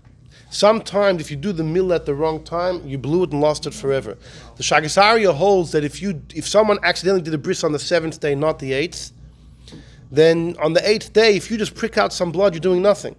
[0.51, 3.65] Sometimes, if you do the mill at the wrong time, you blew it and lost
[3.69, 4.19] it forever.
[4.57, 7.79] The Sha'agas Aryeh holds that if you if someone accidentally did a bris on the
[7.79, 9.13] seventh day, not the eighth,
[10.11, 13.15] then on the eighth day, if you just prick out some blood, you're doing nothing.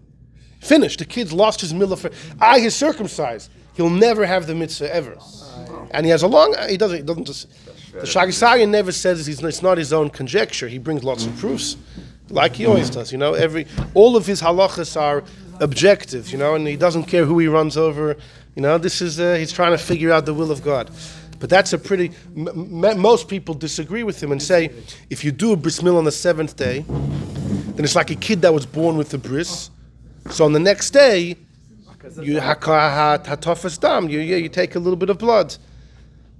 [0.59, 0.99] Finished.
[0.99, 2.11] The kid's lost his milah.
[2.41, 3.49] I he's circumcised.
[3.75, 5.17] He'll never have the mitzvah ever.
[5.91, 6.55] And he has a long.
[6.69, 6.97] He doesn't.
[6.97, 7.47] He doesn't just.
[7.95, 10.67] The Shagasarian never says it's not his own conjecture.
[10.67, 11.77] He brings lots of proofs,
[12.29, 13.09] like he always does.
[13.13, 15.23] You know, every all of his halachas are
[15.61, 16.29] objective.
[16.29, 18.17] You know, and he doesn't care who he runs over.
[18.55, 20.91] You know, this is uh, he's trying to figure out the will of God.
[21.39, 22.11] But that's a pretty.
[22.35, 24.71] M- m- most people disagree with him and say
[25.09, 26.83] if you do a bris milah on the seventh day,
[27.75, 29.69] then it's like a kid that was born with the bris.
[30.31, 31.37] So on the next day,
[32.21, 32.33] you
[33.77, 34.09] dam.
[34.09, 35.55] You yeah, you take a little bit of blood.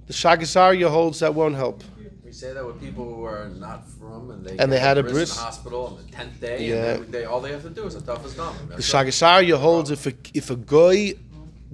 [0.06, 1.82] The Sha'agas Aryeh holds that won't help.
[2.24, 5.02] We say that with people who are not from and they And they had a
[5.02, 6.74] bris in the hospital on the tenth day, Yeah.
[6.94, 8.54] and they, they, all they have to do is a toughest dumb.
[8.68, 11.14] The Sha'agas Aryeh holds if a, if a goy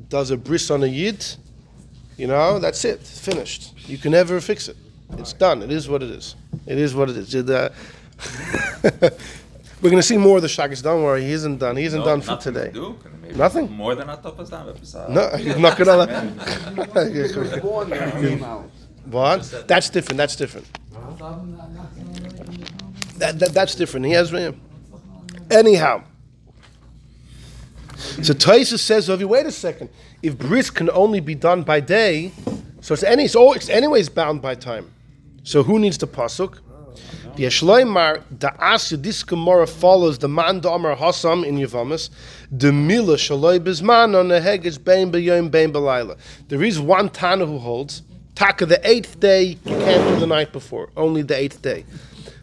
[0.09, 1.25] does a bris on a yid,
[2.17, 3.75] you know, that's it, finished.
[3.89, 4.77] You can never fix it.
[5.19, 5.63] It's done.
[5.63, 6.37] It is what it is.
[6.67, 7.35] It is what it is.
[7.35, 7.71] Uh,
[9.83, 10.81] It, We're going to see more of the Shagas.
[10.81, 11.77] Don't worry, he isn't done.
[11.77, 12.73] He isn't No, done for nothing to today.
[12.73, 12.97] do.
[13.21, 13.73] Maybe Nothing?
[13.73, 15.11] More than a top of that episode.
[15.11, 17.61] No, he's not going to.
[17.61, 18.71] born when it came out.
[19.07, 19.65] What?
[19.67, 20.19] That's different.
[20.19, 20.69] That's different.
[23.19, 24.07] That, that, that's different.
[24.07, 24.33] He has.
[25.51, 26.05] Anyhow.
[27.97, 29.89] So Taisa says, of you, wait a second.
[30.23, 32.31] If bris can only be done by day,
[32.81, 34.93] so it's any, it's, all, it's anyways bound by time.
[35.43, 36.59] So who needs the pasuk?
[37.35, 42.11] The Yeshloimar, the Asya, this Gemara follows the man Amar Hasam in Yavamas,
[42.51, 46.19] the Mila Shaloi Bizman on the Hegesh Bein B'Yom Bein B'Layla.
[46.49, 48.03] There is one Tana who holds,
[48.35, 51.87] Taka, the eighth day, you can't do the night before, only the eighth day.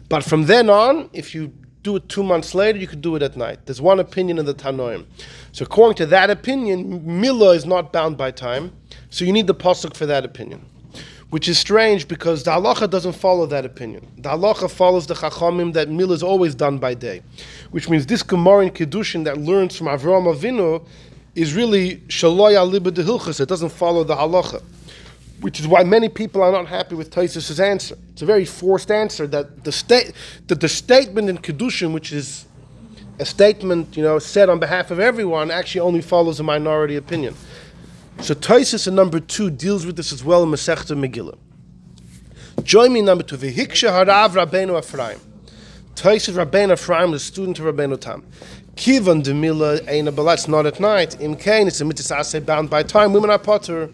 [0.08, 3.22] But from then on, if you do it two months later, you could do it
[3.22, 3.66] at night.
[3.66, 5.06] There's one opinion in the Tanoim.
[5.52, 8.72] So according to that opinion, Mila is not bound by time,
[9.08, 10.66] so you need the pasuk for that opinion.
[11.30, 14.06] Which is strange because the halacha doesn't follow that opinion.
[14.18, 17.22] The halacha follows the chachamim that Mila is always done by day,
[17.70, 20.84] which means this Gemara in Kiddushin that learns from Avraham Avinu
[21.36, 23.02] is really shaloya liba de.
[23.02, 24.62] It doesn't follow the halacha
[25.40, 27.96] which is why many people are not happy with Taisus' answer.
[28.12, 30.12] It's a very forced answer that the state
[30.48, 32.46] that the statement in Kedushin, which is
[33.18, 37.34] a statement, you know, said on behalf of everyone, actually only follows a minority opinion.
[38.22, 41.38] So Taisus in number two deals with this as well in Masechta Megillah.
[42.62, 43.38] Join me in number two.
[43.38, 45.18] V'hiksha harav Rabbeinu Ephraim.
[45.94, 48.22] Taisus Rabbeinu Ephraim, the student of Rabbeinu Tam.
[48.76, 51.18] Kivan demila eina balatz not at night.
[51.18, 53.14] Im kain it's a mitzvah bound by time.
[53.14, 53.90] Women are potter.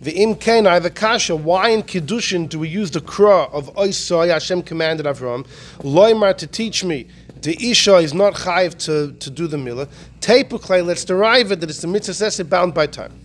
[0.00, 1.36] The im kain, I have a kasha.
[1.36, 5.46] Why in Kiddushin do we use the kra of Oisai Hashem commanded Avram?
[5.80, 7.06] Loimar to teach me.
[7.42, 9.88] The Isha is not chayiv to, to do the milah.
[10.20, 13.21] Tepuklei, let's derive it that it's the mitzvah bound by time.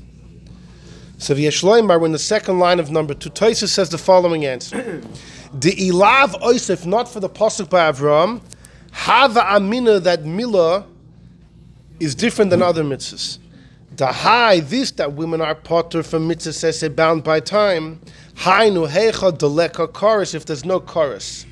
[1.17, 3.29] So V'yeshloimar, in the second line of number two.
[3.29, 5.03] Toisa says the following answer.
[5.53, 8.41] The ilav oisef, not for the pasuk by Avram,
[8.91, 10.85] hava amina that milah
[12.01, 13.39] is different than other mitzvahs.
[13.95, 18.01] The high, this that women are potter from mitzvah says bound by time.
[18.35, 21.45] Hainu hecha deleka chorus if there's no chorus.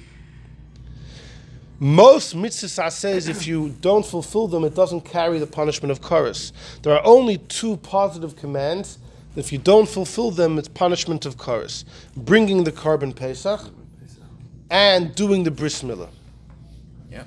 [1.79, 6.51] Most mitzvahs says if you don't fulfill them, it doesn't carry the punishment of chorus.
[6.83, 8.99] There are only two positive commands.
[9.35, 11.83] If you don't fulfill them, it's punishment of chorus.
[12.15, 13.61] Bringing the korban pesach
[14.69, 16.09] and doing the bris milah.
[17.11, 17.23] Yeah.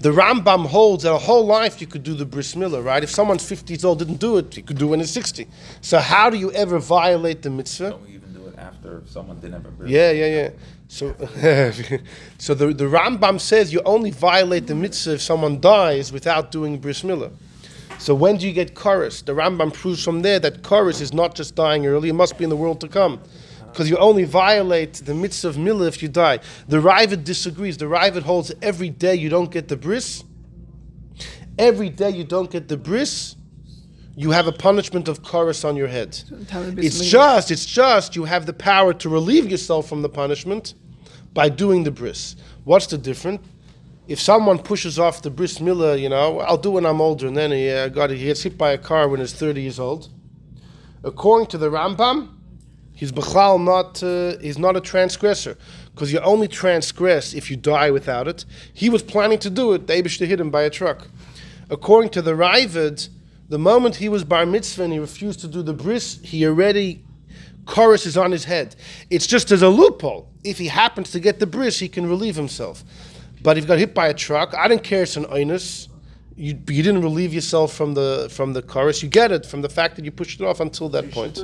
[0.00, 3.02] The Rambam holds that a whole life you could do the bris milah, right?
[3.02, 5.46] If someone's 50 years old didn't do it, you could do it when he's 60.
[5.80, 7.90] So how do you ever violate the mitzvah?
[7.90, 9.88] Don't we even do it after someone didn't have a birth?
[9.88, 10.50] Yeah, yeah, yeah.
[10.88, 11.14] So,
[12.38, 16.78] so the, the Rambam says you only violate the mitzvah if someone dies without doing
[16.78, 17.32] bris milah.
[17.98, 19.22] So when do you get chorus?
[19.22, 22.44] The Rambam proves from there that chorus is not just dying early; it must be
[22.44, 23.20] in the world to come,
[23.66, 26.40] because you only violate the mitzvah of milah if you die.
[26.68, 27.78] The Ravid disagrees.
[27.78, 30.24] The Ravid holds every day you don't get the bris.
[31.58, 33.36] Every day you don't get the bris,
[34.16, 36.20] you have a punishment of chorus on your head.
[36.84, 40.74] It's just, it's just you have the power to relieve yourself from the punishment
[41.32, 42.36] by doing the bris.
[42.64, 43.40] What's the difference?
[44.06, 47.36] If someone pushes off the bris milah, you know, I'll do when I'm older, and
[47.36, 50.10] then he uh, got he gets hit by a car when he's 30 years old.
[51.02, 52.28] According to the Rambam,
[52.92, 55.56] he's b'chlal not uh, he's not a transgressor
[55.94, 58.44] because you only transgress if you die without it.
[58.74, 59.86] He was planning to do it.
[59.86, 61.08] The Abish hit him by a truck.
[61.70, 63.08] According to the Ravid,
[63.48, 67.04] the moment he was bar mitzvah and he refused to do the bris, he already
[67.64, 68.76] chorus on his head.
[69.08, 70.28] It's just as a loophole.
[70.42, 72.84] If he happens to get the bris, he can relieve himself.
[73.44, 75.02] But if you got hit by a truck, I don't care.
[75.02, 75.88] It's an onus.
[76.34, 79.02] You, you didn't relieve yourself from the from the chorus.
[79.04, 81.36] You get it from the fact that you pushed it off until that point.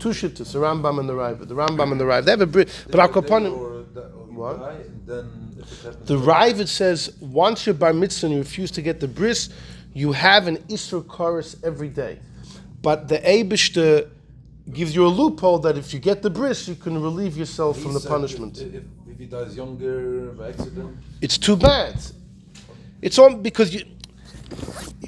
[0.00, 1.46] Two shittas, the Rambam and the Ravid.
[1.48, 2.24] The Rambam and the Ravid.
[2.24, 3.12] They have a bris, but.
[3.12, 3.84] The- or
[4.30, 4.60] What?
[4.60, 6.08] die, Then if it happens.
[6.08, 9.50] The Ravid says once you're bar mitzvah and you refuse to get the bris,
[9.92, 12.20] you have an Isser chorus every day.
[12.80, 14.08] But the Abishta
[14.72, 17.82] gives you a loophole that if you get the bris, you can relieve yourself He
[17.82, 18.58] from the punishment.
[18.58, 18.84] If, if,
[19.18, 21.96] if he dies younger by accident, It's too bad.
[23.02, 23.82] It's all because you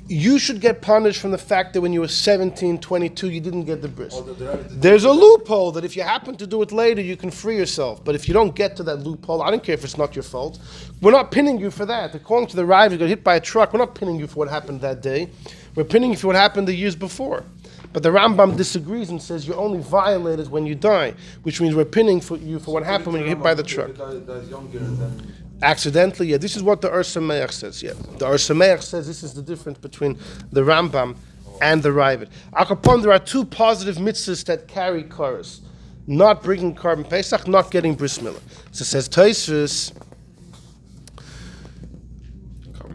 [0.08, 3.64] you should get punished from the fact that when you were 17, 22, you didn't
[3.64, 4.12] get the bris.
[4.12, 7.16] or the, the There's a loophole that if you happen to do it later, you
[7.16, 8.04] can free yourself.
[8.04, 10.24] But if you don't get to that loophole, I don't care if it's not your
[10.24, 10.58] fault.
[11.00, 12.14] We're not pinning you for that.
[12.16, 13.72] According to the Ravid, you got hit by a truck.
[13.72, 15.28] We're not pinning you for what happened that day.
[15.76, 17.44] We're pinning you for what happened the years before.
[17.93, 21.74] But the Rambam disagrees and says you're only violate it when you die, which means
[21.74, 23.91] we're pinning for you for what happened when you hit by the truck.
[23.91, 26.38] If he dies, dies younger, then Accidentally, yeah.
[26.38, 27.82] This is what the Ur Sameach says.
[27.82, 30.18] Yeah, the Ur Sameach says this is the difference between
[30.53, 31.16] the Rambam
[31.61, 32.28] and the Ravid.
[32.55, 35.61] Akapon, there are two positive mitzvahs that carry chorus.
[36.07, 38.41] not bringing korban Pesach, not getting bris milah.
[38.72, 39.93] So says Tosfos,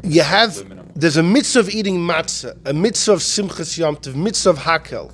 [0.04, 0.54] you have
[0.96, 5.12] there's a mitzvah of eating matzah, a mitzvah of simchas yom mitzvah of hakel.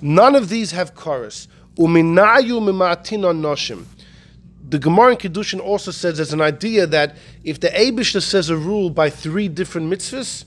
[0.00, 1.46] None of these have chorus.
[1.76, 3.84] Uminayu mimatin on noshim.
[4.68, 8.56] The Gemara in Kedushin also says there's an idea that if the Abishta says a
[8.56, 10.44] rule by three different mitzvahs,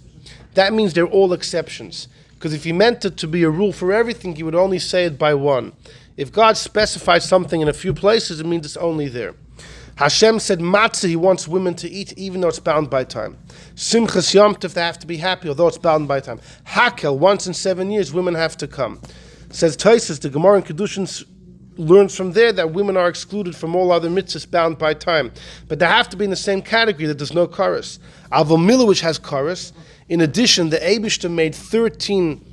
[0.53, 2.09] that means they're all exceptions.
[2.33, 5.05] Because if he meant it to be a rule for everything, he would only say
[5.05, 5.71] it by one.
[6.17, 9.33] If God specifies something in a few places, it means it's only there.
[9.95, 13.37] Hashem said matzah he wants women to eat even though it's bound by time.
[13.75, 16.39] Simchas Yom they have to be happy although it's bound by time.
[16.65, 19.01] Hakel once in seven years women have to come.
[19.49, 21.25] Says Taisus the Gemara in Kedushin
[21.77, 25.31] learns from there that women are excluded from all other mitzvahs bound by time,
[25.67, 27.99] but they have to be in the same category that there's no chorus.
[28.31, 29.73] Avomila which has chorus.
[30.09, 32.45] In addition, the Abishta made thirteen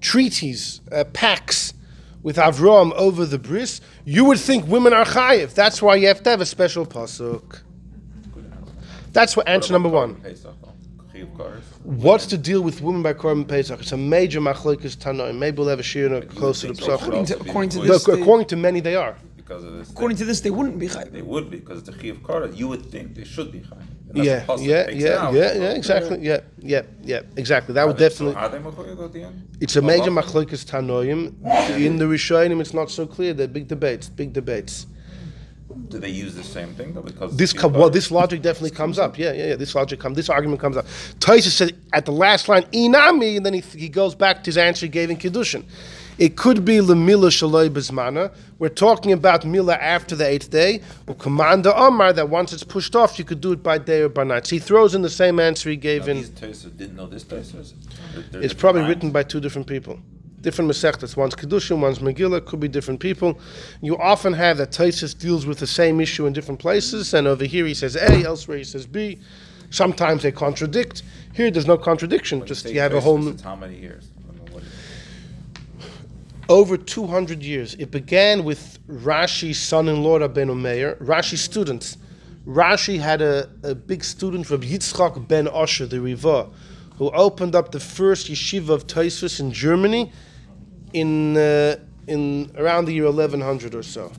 [0.00, 1.74] treaties, uh, pacts
[2.22, 5.54] with Avram over the bris, you would think women are chayiv.
[5.54, 7.60] That's why you have to have a special pasuk.
[9.12, 10.14] That's what answer number one.
[10.16, 10.72] Pesach, though.
[11.12, 11.64] Chiyuv cars.
[11.82, 13.80] What's the deal with women by Korban Pesach?
[13.80, 15.38] It's a major machlokes tanoim.
[15.38, 16.96] Maybe we'll have a shir would closer to think so.
[16.96, 17.08] Pesach.
[17.08, 19.16] According to, according to this, they, According to many, they are.
[19.36, 19.90] Because of this.
[19.90, 22.86] according to this, they wouldn't be They would be, because the Chiyuv car, you would
[22.86, 23.76] think they should be high.
[24.14, 25.34] And that's Yeah, the yeah, It takes it yeah, out.
[25.34, 26.18] yeah, yeah, exactly.
[26.20, 27.74] Yeah, yeah, yeah, exactly.
[27.74, 28.34] That would they- definitely.
[28.34, 29.48] So are they mechuyev at the end?
[29.60, 31.32] It's a major machlokes tanoim.
[31.78, 33.32] In the Rishonim, it's not so clear.
[33.32, 34.08] There are big debates.
[34.08, 34.86] Big debates.
[35.88, 37.00] Do they use the same thing though?
[37.00, 39.18] Because This Chiyuv com- well, this logic definitely comes up.
[39.18, 39.56] Yeah, yeah, yeah.
[39.56, 40.16] This logic comes.
[40.16, 40.84] This argument comes up.
[41.18, 44.58] Taisha said at the last line, "Inami," and then he, he goes back to his
[44.58, 45.64] answer he gave in Kiddushin.
[46.18, 48.32] It could be lemila shaloi bezmana.
[48.58, 52.94] We're talking about mila after the eighth day, or commander Omar that once it's pushed
[52.94, 54.46] off, you could do it by day or by night.
[54.46, 56.16] So he throws in the same answer he gave Now, in.
[56.18, 56.28] These
[56.64, 57.72] didn't know this Tosfos?
[58.14, 58.94] They're- they're It's probably times.
[58.94, 59.98] written by two different people.
[60.42, 61.16] Different Masechtas.
[61.16, 63.38] One's Kedushin, one's Megillah, could be different people.
[63.80, 67.44] You often have that Taisus deals with the same issue in different places, and over
[67.44, 69.18] here he says A, elsewhere he says B.
[69.70, 71.02] Sometimes they contradict.
[71.32, 73.34] Here there's no contradiction, just you have a whole.
[73.42, 74.08] How many years?
[74.18, 74.72] I don't know what it is.
[76.48, 77.74] Over 200 years.
[77.74, 81.96] It began with Rashi's son in law, Rabbeinu Meir, Rashi's students.
[82.46, 86.48] Rashi had a, a big student, Rabbi Yitzchak ben Osher, the Riva,
[86.96, 90.12] who opened up the first yeshiva of Taisvis in Germany
[90.92, 91.76] in, uh,
[92.06, 94.10] in around the year 1100 or so.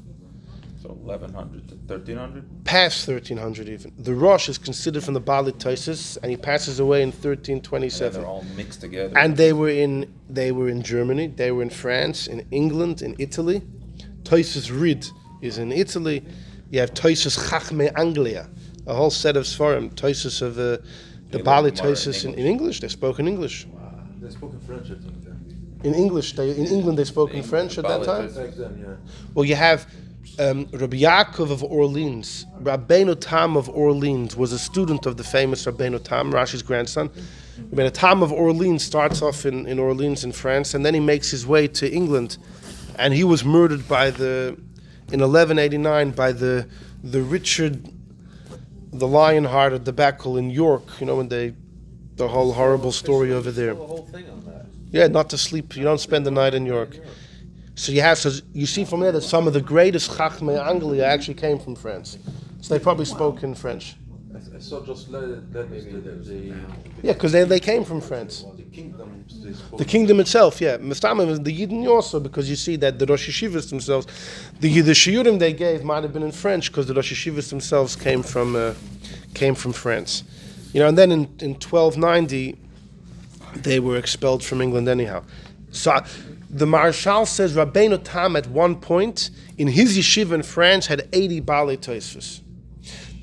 [1.03, 2.63] So 1100 to 1300?
[2.63, 3.91] Past 1300 even.
[3.97, 8.21] The Rosh is considered from the Baalit Taisis, and he passes away in And 1327.
[8.21, 9.17] they're all mixed together.
[9.17, 13.15] and they were in they were in Germany, they were in France, in England, in
[13.19, 13.61] Italy.
[14.23, 15.05] Toisus Rid
[15.41, 16.23] is in Italy.
[16.71, 18.49] You have Toisus Chachme Anglia,
[18.87, 19.93] a whole set of Sfarim.
[19.93, 20.83] Toisus of uh, the
[21.31, 22.45] They Bali learned in in, in English.
[22.47, 22.79] English.
[22.79, 23.67] They spoke in English.
[24.21, 25.23] They spoke in French, I think.
[25.25, 25.33] Then.
[25.83, 28.27] In English, they in England they spoke in English, French at that time.
[28.33, 28.95] Back then, yeah.
[29.33, 29.85] Well, you have
[30.39, 32.45] um, Rabbi Yaakov of Orleans.
[32.61, 37.09] Rabbeinu Tam of Orleans was a student of the famous Rabbeinu Tam, Rashi's grandson.
[37.69, 41.29] Rabbeinu Tam of Orleans starts off in, in Orleans in France, and then he makes
[41.31, 42.37] his way to England,
[42.97, 44.57] and he was murdered by the
[45.11, 46.67] in 1189 by the
[47.03, 47.89] the Richard
[48.91, 50.83] the Lionhearted debacle in York.
[50.99, 51.53] You know when they
[52.15, 53.73] the whole horrible story over there.
[53.73, 54.65] The whole thing on that.
[54.91, 55.75] Yeah, not to sleep.
[55.75, 56.97] You don't spend the night in York.
[57.75, 61.05] So you have so you see from there that some of the greatest Chachmei Anglia
[61.05, 62.17] actually came from France.
[62.61, 63.95] So they probably spoke in French.
[64.33, 66.55] I, I saw just that the, the,
[67.01, 68.45] Yeah, because they, they came from France.
[69.77, 70.77] the kingdom itself, yeah.
[70.77, 74.07] Mistamim, the Yidden also, because you see that the Rosh Yeshivas themselves,
[74.59, 77.95] the, the Shiurim they gave might have been in French because the Rosh Yeshivas themselves
[77.95, 78.73] came from uh,
[79.33, 80.23] came from France.
[80.73, 82.57] You know, and then in, in 1290,
[83.55, 85.23] they were expelled from England anyhow.
[85.71, 86.03] So
[86.53, 91.39] the Maharshal says Rabbeinu Tam at one point in his yeshiva in France had 80
[91.39, 92.41] Bali Tosfos.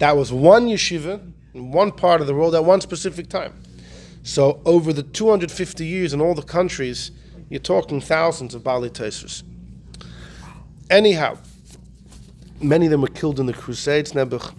[0.00, 3.54] That was one yeshiva in one part of the world at one specific time.
[4.24, 7.12] So over the 250 years in all the countries,
[7.48, 9.44] you're talking thousands of Bali Tosfos.
[10.90, 11.38] Anyhow,
[12.60, 14.10] many of them were killed in the Crusades.
[14.10, 14.52] Nebuch.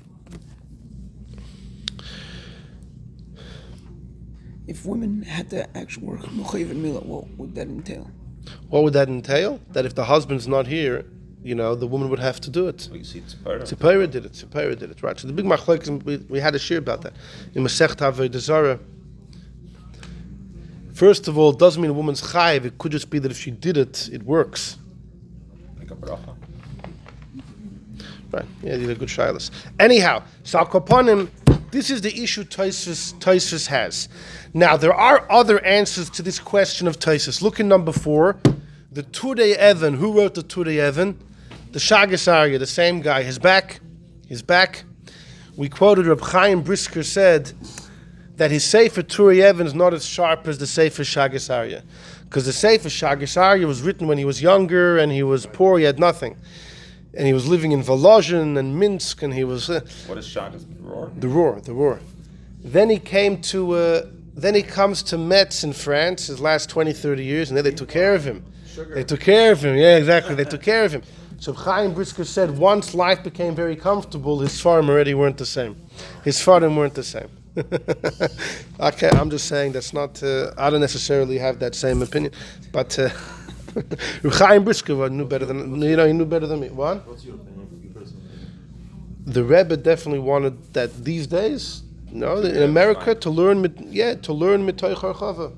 [4.66, 8.10] If women had to actually work and Mila, what would that entail?
[8.70, 9.60] What would that entail?
[9.72, 11.06] That if the husband's not here,
[11.44, 12.82] you know, the woman would have to do it.
[12.82, 13.22] So you see.
[13.22, 14.34] Tzipora did it.
[14.34, 15.02] Tzipora did it.
[15.02, 15.20] Right.
[15.20, 17.14] So the big machlokes, we, we had a share about that
[17.56, 18.80] in Masech Avodah
[20.94, 22.66] First of all, it doesn't mean a woman's chayiv.
[22.66, 24.78] It could just be that if she did it, it works.
[25.80, 26.36] Like a bracha.
[28.32, 28.46] Right.
[28.62, 29.50] Yeah, these are good shilas.
[29.80, 31.30] Anyhow, so Al Kapanim,
[31.72, 34.10] this is the issue Tosfos has.
[34.54, 37.42] Now there are other answers to this question of Tosfos.
[37.42, 38.38] Look in number four,
[38.92, 39.96] the Turei Evan.
[39.96, 41.18] Who wrote the Turei Evan?
[41.72, 43.80] the Sha'agas Aryeh, the same guy, his back,
[44.28, 44.84] his back.
[45.56, 47.54] We quoted Reb Chaim Brisker said
[48.36, 51.84] that his Sefer Turi Evans is not as sharp as the Sefer Sha'agas Aryeh.
[52.26, 55.78] Because the Sefer Sha'agas Aryeh was written when he was younger and he was poor,
[55.78, 56.36] he had nothing.
[57.14, 59.70] And he was living in Volozhin and Minsk and he was.
[59.70, 61.12] Uh, What is Shagas The roar?
[61.18, 62.00] the roar, the roar.
[62.64, 64.06] Then he came to, uh,
[64.36, 67.72] then he comes to Metz in France, his last 20, 30 years, and then they
[67.72, 68.46] took care of him.
[68.68, 68.96] Sugar.
[68.96, 70.36] They took care of him, yeah, exactly.
[70.36, 71.02] They took care of him.
[71.40, 75.76] So Chaim Brisker said once life became very comfortable, his farm already weren't the same.
[76.24, 77.30] His farm weren't the same.
[78.80, 82.32] okay, I'm just saying that's not, uh, I don't necessarily have that same opinion,
[82.72, 83.10] but uh,
[84.34, 86.70] Chaim Brisker knew better than, you know, he knew better than me.
[86.70, 87.08] What?
[87.08, 88.22] What's your opinion personally?
[89.26, 91.84] the Rebbe definitely wanted that these days.
[92.12, 95.56] No, in America to learn, mit, yeah, to learn mitoich harchava.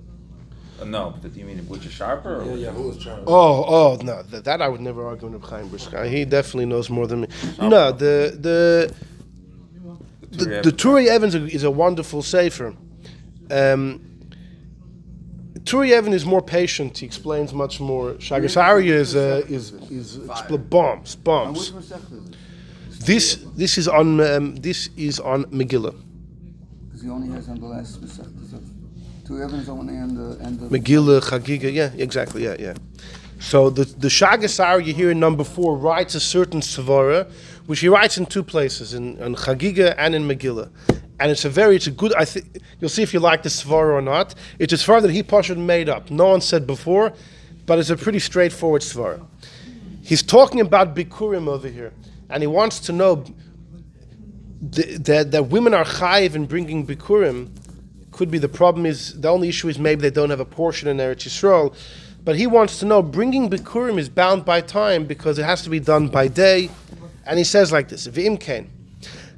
[0.80, 2.42] Uh, no, but do you mean which is sharper?
[2.42, 3.24] Or Yeah, yeah, who is Charles?
[3.26, 6.04] Oh, oh no, that, that I would never argue with Chaim Brisker.
[6.06, 7.28] He definitely knows more than me.
[7.60, 8.94] No, the the
[10.30, 12.76] the, the Turi Evans is a wonderful sefer.
[13.52, 14.02] Um,
[15.60, 16.98] Turi Evans is more patient.
[16.98, 18.14] He explains much more.
[18.14, 21.72] Sha'agas Aryeh is uh, is is expl- bombs, bombs.
[21.72, 23.06] which Masechta is it?
[23.06, 25.96] This this is on um, this is on Megillah.
[26.86, 28.10] Because he only has on the last of
[29.26, 30.68] Two Evans only and the and the.
[30.68, 32.74] Megillah, Chagiga, yeah, exactly, yeah, yeah.
[33.40, 37.30] So the the Shagasar you hear in number four writes a certain svara,
[37.68, 40.70] which he writes in two places, in, in Chagiga and in Megillah.
[41.20, 43.50] And it's a very, it's a good, I think, you'll see if you like the
[43.50, 44.36] svara or not.
[44.60, 46.10] It's a svara that he Pasha made up.
[46.10, 47.14] No one said before,
[47.66, 49.26] but it's a pretty straightforward svara.
[50.02, 51.94] He's talking about Bikurim over here,
[52.30, 53.24] and he wants to know
[54.62, 57.50] that, that women are chayiv in bringing Bikurim,
[58.12, 60.88] could be the problem is the only issue is maybe they don't have a portion
[60.88, 61.76] in Eretz Yisrael.
[62.24, 65.70] But he wants to know bringing Bikurim is bound by time because it has to
[65.70, 66.70] be done by day.
[67.26, 68.70] And he says like this: V'im kain.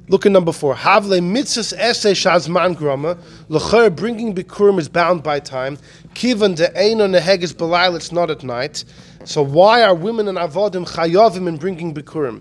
[0.08, 0.76] Look at number four.
[0.76, 3.18] Havle mitzvahs esse shazman grama.
[3.48, 5.78] L'cher bringing bikurim is bound by time.
[6.14, 7.96] Kivan de eino neheges belayl.
[7.96, 8.84] It's not at night.
[9.24, 12.40] So why are women and avodim chayovim in bringing bikurim?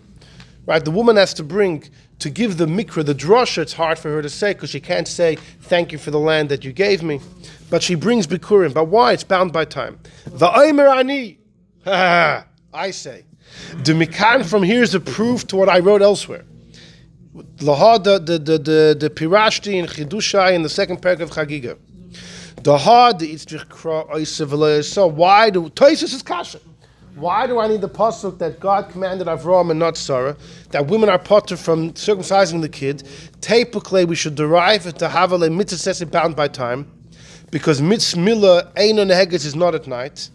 [0.67, 1.83] Right, the woman has to bring
[2.19, 3.59] to give the mikra, the drosha.
[3.59, 6.49] It's hard for her to say because she can't say thank you for the land
[6.49, 7.19] that you gave me,
[7.71, 8.75] but she brings bikurim.
[8.75, 9.13] But why?
[9.13, 9.99] It's bound by time.
[10.39, 11.39] Ani.
[11.85, 12.45] Ha, ha, ha.
[12.73, 13.25] I say,
[13.83, 16.43] the mikan from here is a proof to what I wrote elsewhere.
[17.35, 21.77] The the the the, the Pirashti in Chidushai in the second parak of Chagiga.
[22.63, 26.59] The hard the Itzrich Kra So why do Toisus is kasha?
[27.15, 30.35] Why do I need the pasuk that God commanded Avraham and not Sarah
[30.71, 33.03] that women are potter from circumcising the kid?
[33.41, 36.89] Typically, we should derive it to have a mitzvah bound by time,
[37.51, 40.29] because mitzvah ein on is not at night,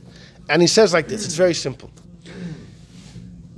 [0.49, 1.25] and he says like this.
[1.25, 1.91] It's very simple.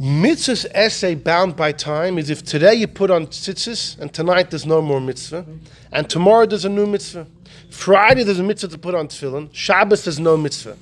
[0.03, 4.67] Mitzvah's essay bound by time is if today you put on tzitzis and tonight there's
[4.67, 5.47] no more mitzvah,
[5.93, 7.25] and tomorrow there's a new mitzvah.
[7.71, 9.49] Friday there's a mitzvah to put on tefillin.
[9.53, 10.77] Shabbos there's no mitzvah.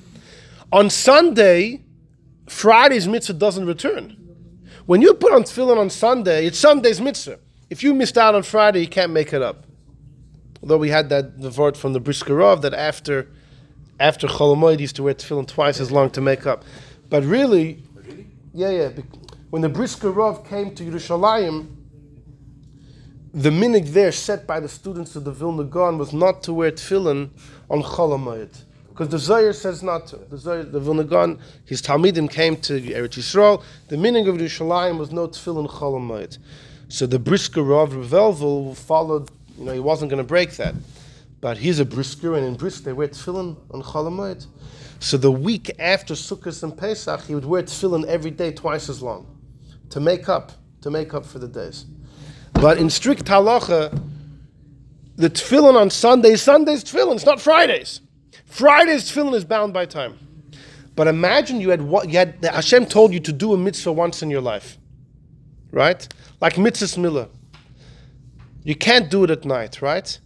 [0.71, 1.81] On Sunday,
[2.47, 4.17] Friday's mitzvah doesn't return.
[4.87, 7.37] When you put on tefillin on Sunday, it's Sunday's mitzvah.
[7.69, 9.67] If you missed out on Friday, you can't make it up.
[10.63, 13.27] Although we had that the word from the Brisker Rav that after
[13.99, 16.65] after Cholamoid he used to wear tefillin twice as long to make up.
[17.11, 17.83] But really,
[18.53, 18.89] yeah, yeah.
[19.49, 21.75] When the Brisker Rav came to Yerushalayim,
[23.33, 26.71] the minig there set by the students of the Vilna Gaon was not to wear
[26.71, 27.29] tefillin
[27.69, 28.63] on Cholamoid.
[28.89, 30.17] Because the Zohar says not to.
[30.17, 33.63] The Zohar, the Vilna Gaon, his Talmidim came to Eretz Yisrael.
[33.87, 36.37] The minig of Yerushalayim was no tefillin Cholamoid.
[36.89, 40.75] So the Brisker Rav Reb Velvel followed, you know, he wasn't going to break that.
[41.39, 44.45] But he's a brisker, and in brisk they wear tefillin on Cholamoid.
[45.01, 49.01] So the week after Sukkot and Pesach, he would wear tefillin every day, twice as
[49.01, 49.25] long,
[49.89, 51.85] to make up, to make up for the days.
[52.53, 53.99] But in strict halacha,
[55.15, 57.15] the tefillin on Sunday, Sunday's tefillin.
[57.15, 58.01] It's not Fridays.
[58.45, 60.19] Friday's tefillin is bound by time.
[60.95, 62.37] But imagine you had what you had.
[62.45, 64.77] Hashem told you to do a mitzvah once in your life,
[65.71, 66.07] right?
[66.39, 67.29] Like mitzvah milah.
[68.63, 70.19] You can't do it at night, right?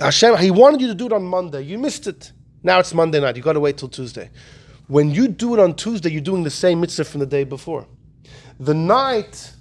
[0.00, 1.62] Hashem, He wanted you to do it on Monday.
[1.62, 2.32] You missed it.
[2.62, 3.36] Now it's Monday night.
[3.36, 4.30] You got to wait till Tuesday.
[4.88, 7.86] When you do it on Tuesday, you're doing the same mitzvah from the day before.
[8.58, 9.52] The night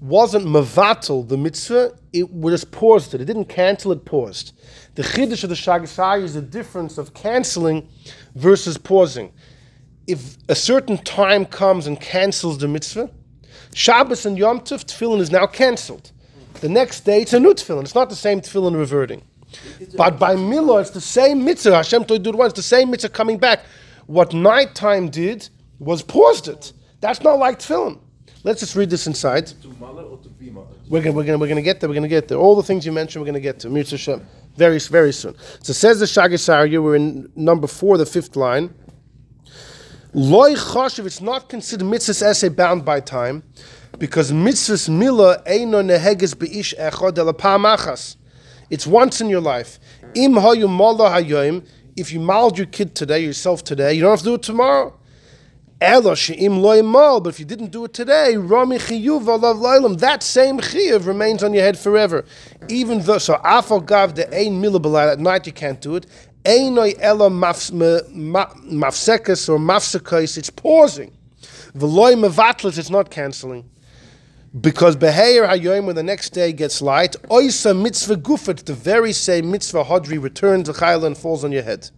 [0.00, 3.20] wasn't mavatal the mitzvah; it was just paused it.
[3.20, 4.52] It didn't cancel; it paused.
[4.94, 7.88] The chiddush of the shagasai is the difference of canceling
[8.34, 9.32] versus pausing.
[10.06, 13.10] If a certain time comes and cancels the mitzvah,
[13.74, 16.12] Shabbos and Yom Tov tefillin is now cancelled.
[16.60, 17.82] The next day it's a new tefillin.
[17.82, 19.27] It's not the same tefillin reverting.
[19.96, 21.76] But by Milah, it's the same mitzvah.
[21.76, 22.52] Hashem told you to do it once.
[22.52, 23.64] The same mitzvah coming back.
[24.06, 26.72] What nighttime did was paused it.
[27.00, 28.00] That's not like tefillin.
[28.44, 29.46] Let's just read this inside.
[29.48, 30.66] To mala or to bima?
[30.88, 31.88] We're gonna, we're gonna, we're gonna get there.
[31.88, 32.38] We're gonna get there.
[32.38, 33.70] All the things you mentioned, we're gonna get to.
[33.70, 34.26] Mitzvah Shem.
[34.56, 35.34] Very, very soon.
[35.62, 36.82] So says the Sha'agas Aryeh.
[36.82, 38.74] We're in number four, the fifth line.
[40.14, 41.06] Loy choshev.
[41.06, 43.42] It's not considered mitzvah's essay bound by time,
[43.98, 48.16] because mitzvah's mila eino neheges beish echad elapam achas.
[48.70, 49.78] It's once in your life.
[50.14, 51.66] Im hayoim.
[51.96, 54.94] If you mauled your kid today, yourself today, you don't have to do it tomorrow.
[55.80, 62.24] But if you didn't do it today, that same chiyuv remains on your head forever.
[62.68, 66.06] Even though, so afal gav de ein at night you can't do it.
[66.44, 71.12] Einoi mafs- mafsekas or mafsekais, it's pausing.
[71.76, 73.64] Veloy mevatlis, it's not canceling.
[74.58, 79.50] Because beheir hayoim, when the next day gets light, oisa mitzvah gufet, the very same
[79.50, 81.90] mitzvah hodri returns to chayla and falls on your head.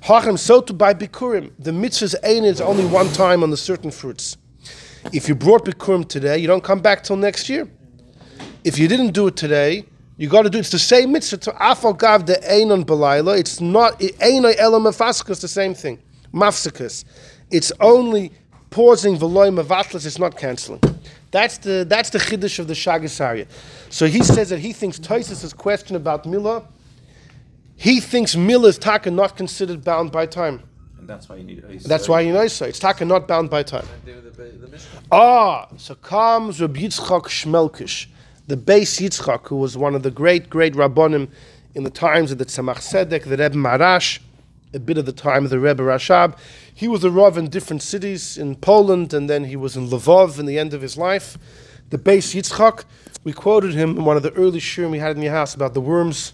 [0.00, 3.90] Hachem, so to by bikurim, the mitzvah's ain is only one time on the certain
[3.90, 4.38] fruits.
[5.12, 7.68] If you brought bikurim today, you don't come back till next year.
[8.64, 9.84] If you didn't do it today,
[10.16, 10.58] you got to do.
[10.58, 10.60] It.
[10.60, 13.38] It's the same mitzvah to afal gav de ein on belayla.
[13.38, 15.42] It's not ein elam mafaskas.
[15.42, 15.98] The same thing,
[16.32, 17.04] mafsakas.
[17.50, 18.32] It's only
[18.70, 20.06] pausing veloy mavatlas.
[20.06, 20.80] It's not canceling.
[21.32, 23.46] That's the that's the chiddush of the Sha'agas Aryeh.
[23.88, 26.64] So he says that he thinks Tosis' question about milah.
[27.74, 30.62] He thinks milah is taka not considered bound by time.
[30.98, 31.84] And that's why you need ice.
[31.84, 32.66] That's why you know so.
[32.66, 33.86] It's taka not bound by time.
[35.10, 38.06] Ah, so comes Rabbi Yitzchak Shmelkes,
[38.46, 41.30] the Beis Yitzchak, who was one of the great, great Rabbonim
[41.74, 44.18] in the times of the Tzemach Tzedek, the Rebbe Maharash,
[44.74, 46.36] a bit of the time of the Rebbe Rashab.
[46.74, 50.38] He was a Rav in different cities in Poland, and then he was in Lvov
[50.38, 51.38] in the end of his life.
[51.90, 52.84] The Beis Yitzchak,
[53.24, 55.74] we quoted him in one of the early shurim we had in your house about
[55.74, 56.32] the worms,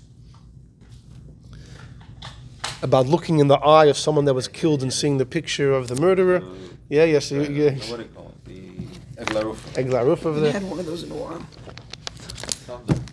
[2.83, 5.89] about looking in the eye of someone that was killed and seeing the picture of
[5.89, 6.43] the murderer.
[6.89, 7.43] Yeah, yes, yeah.
[7.43, 7.71] yeah.
[7.71, 8.45] What do you call it?
[8.45, 9.77] The Eglaruf.
[9.77, 10.53] Eglah roof over I there.
[10.53, 11.45] had one of those in a while.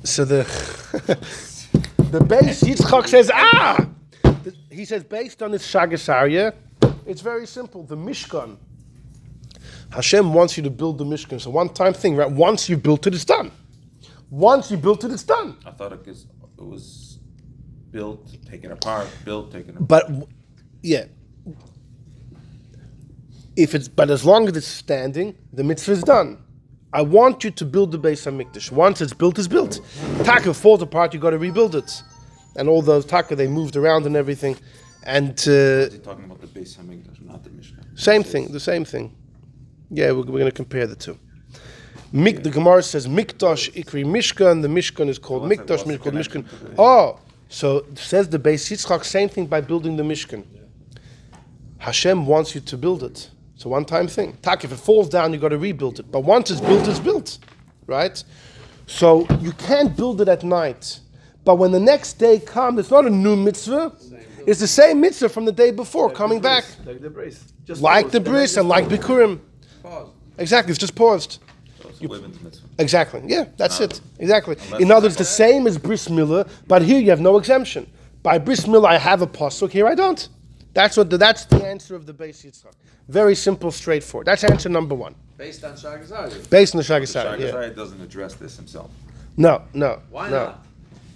[0.04, 0.44] So the
[2.12, 3.88] the Beis Yitzchak says, ah,
[4.70, 6.54] he says based on this Sha'agas Aryeh,
[7.06, 7.84] it's very simple.
[7.84, 8.58] The Mishkan,
[9.92, 11.34] Hashem wants you to build the Mishkan.
[11.34, 12.30] It's a one-time thing, right?
[12.30, 13.52] Once you built it, it's done.
[14.30, 15.58] Once you built it, it's done.
[15.66, 16.26] I thought it was,
[16.58, 17.20] it was
[17.92, 19.88] built, taken apart, built, taken apart.
[19.88, 20.30] But
[20.82, 21.06] yeah,
[23.56, 26.42] if it's but as long as it's standing, the mitzvah is done.
[26.92, 28.72] I want you to build the Beis Hamikdash.
[28.72, 29.82] Once it's built, it's built.
[30.24, 32.04] Taka falls apart, you got to rebuild it.
[32.56, 34.58] And all those taka they moved around and everything,
[35.06, 37.84] and uh, talking about the Beis Hamikdash, not the Mishnah.
[37.96, 39.16] same thing, the same thing.
[39.92, 41.18] Yeah, we're, we're going to compare the two.
[42.12, 44.62] Mik, the Gemara says Mikdash Ikri Mishkan.
[44.62, 45.84] The Mishkan is called what's that- Mikdash.
[45.84, 46.76] Mishkan, connection Mishkan.
[46.78, 49.04] Oh, so says the Beis Yitzchak.
[49.04, 50.44] Same thing by building the Mishkan.
[51.78, 53.30] Hashem wants you to build it.
[53.54, 54.38] It's a one-time thing.
[54.42, 56.12] Tak, if it falls down, you got to rebuild it.
[56.12, 57.38] But once it's built, it's built,
[57.86, 58.22] right?
[58.88, 61.00] So you can't build it at night.
[61.44, 63.94] But when the next day comes, it's not a new mitzvah.
[64.48, 67.44] It's the same mitzvah from the day before, coming back, Like the brace.
[67.66, 69.40] Just like pause, the bris and like bikurim.
[69.82, 70.10] Pause.
[70.38, 71.40] Exactly, it's just paused.
[71.84, 72.68] Also live in the mitzvah.
[72.78, 73.22] Exactly.
[73.26, 74.02] Yeah, that's it.
[74.20, 74.58] Exactly.
[74.66, 77.90] Unless In other words, the same as bris milah, but here you have no exemption.
[78.22, 79.72] By bris milah, I have a pasuk.
[79.72, 80.28] Here I don't.
[80.74, 81.10] That's what.
[81.10, 82.74] The, that's the answer of the Beis Yitzchak.
[83.08, 84.28] Very simple, straightforward.
[84.28, 85.16] That's answer number one.
[85.38, 86.50] Based on Shagazari.
[86.50, 87.40] Based on the The Shagasari.
[87.40, 87.70] Yeah.
[87.70, 88.92] Doesn't address this himself.
[89.38, 90.02] No, no.
[90.10, 90.46] Why no.
[90.46, 90.65] not?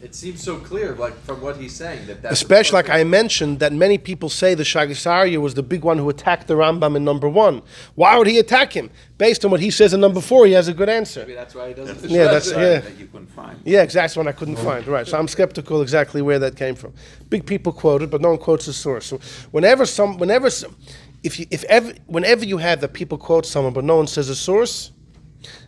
[0.01, 3.59] It seems so clear, like from what he's saying, that that's Especially like I mentioned,
[3.59, 6.95] that many people say the Sha'agas Aryeh was the big one who attacked the Rambam
[6.95, 7.61] in number one.
[7.95, 8.91] Why would he attack him?
[9.17, 11.21] Based on what he says in number four, he has a good answer.
[11.21, 12.09] Maybe that's why he doesn't.
[12.09, 12.89] Yeah, that's- address yeah.
[12.89, 13.59] That you couldn't find.
[13.65, 14.03] Yeah, exactly.
[14.03, 14.87] That's one I couldn't find.
[14.87, 15.05] Right.
[15.05, 16.93] So I'm skeptical exactly where that came from.
[17.29, 19.07] Big people quoted, but no one quotes the source.
[19.07, 19.19] So
[19.51, 20.77] whenever some, whenever, some,
[21.23, 24.29] if you, if ever, whenever you have that people quote someone, but no one says
[24.29, 24.91] a source,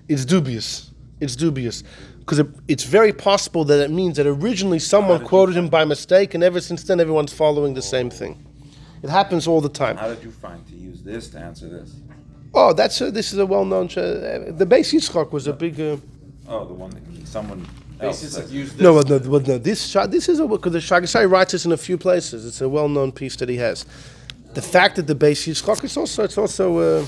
[0.08, 0.92] it's dubious.
[1.20, 1.84] It's dubious
[2.32, 6.34] because it, it's very possible that it means that originally someone quoted him by mistake,
[6.34, 8.46] and ever since then everyone's following the same thing.
[9.04, 9.98] It happens all the time.
[9.98, 11.94] How did you find to use this to answer this?
[12.54, 13.88] Oh, that's a, this is a well-known.
[13.88, 15.78] Uh, the Beis Yitzchak was a big.
[15.82, 15.98] Uh,
[16.48, 17.68] Oh, the one that someone
[18.00, 18.44] else Basically, said.
[18.44, 18.80] like, this.
[18.82, 19.58] No, well, no, well, no.
[19.58, 22.46] This this is a because the Shagasai writes this in a few places.
[22.46, 23.86] It's a well-known piece that he has.
[24.54, 27.06] The fact that the Beis Yitzchak is also it's also uh,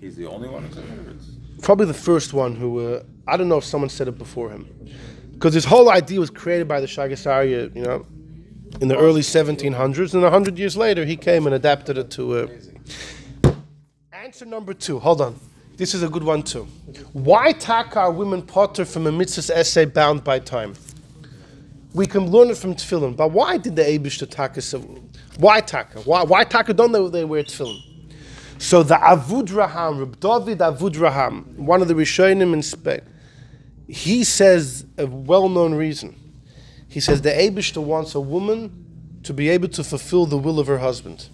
[0.00, 0.98] He's the only one who said it.
[1.06, 1.30] or it's-
[1.64, 4.68] probably the first one who uh, I don't know if someone said it before him
[5.32, 8.06] because his whole idea was created by the Sha'agas Aryeh, you know,
[8.80, 12.34] in the early 1700s, and hundred years later he came and adapted it to.
[12.34, 13.52] Uh,
[14.12, 14.98] answer number two.
[14.98, 15.40] Hold on.
[15.76, 16.64] This is a good one too.
[17.14, 20.74] Why taka are women potter from a mitzvah's essay bound by time?
[21.94, 24.60] We can learn it from tefillin, but why did the Abish to taka?
[25.38, 26.00] Why taka?
[26.00, 27.80] Why, why taka don't they, they wear tefillin?
[28.64, 33.02] So the Avudraham, Reb David Avudraham, one of the Rishonim in Spain,
[33.86, 36.16] he says a well-known reason.
[36.88, 40.66] He says the Abishta wants a woman to be able to fulfill the will of
[40.66, 41.28] her husband.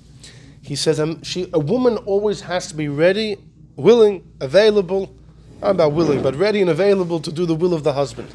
[0.60, 3.36] He says um, she, a woman always has to be ready,
[3.76, 5.14] willing, available,
[5.62, 8.28] not about willing, but ready and available to do the will of the husband.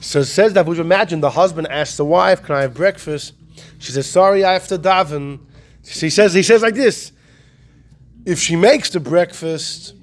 [0.00, 2.74] So it says that, would you imagine the husband asks the wife, Can I have
[2.74, 3.32] breakfast?
[3.80, 5.40] She says, Sorry, I have to daven.
[5.82, 7.10] She says, He says like this
[8.26, 9.94] If she makes the breakfast,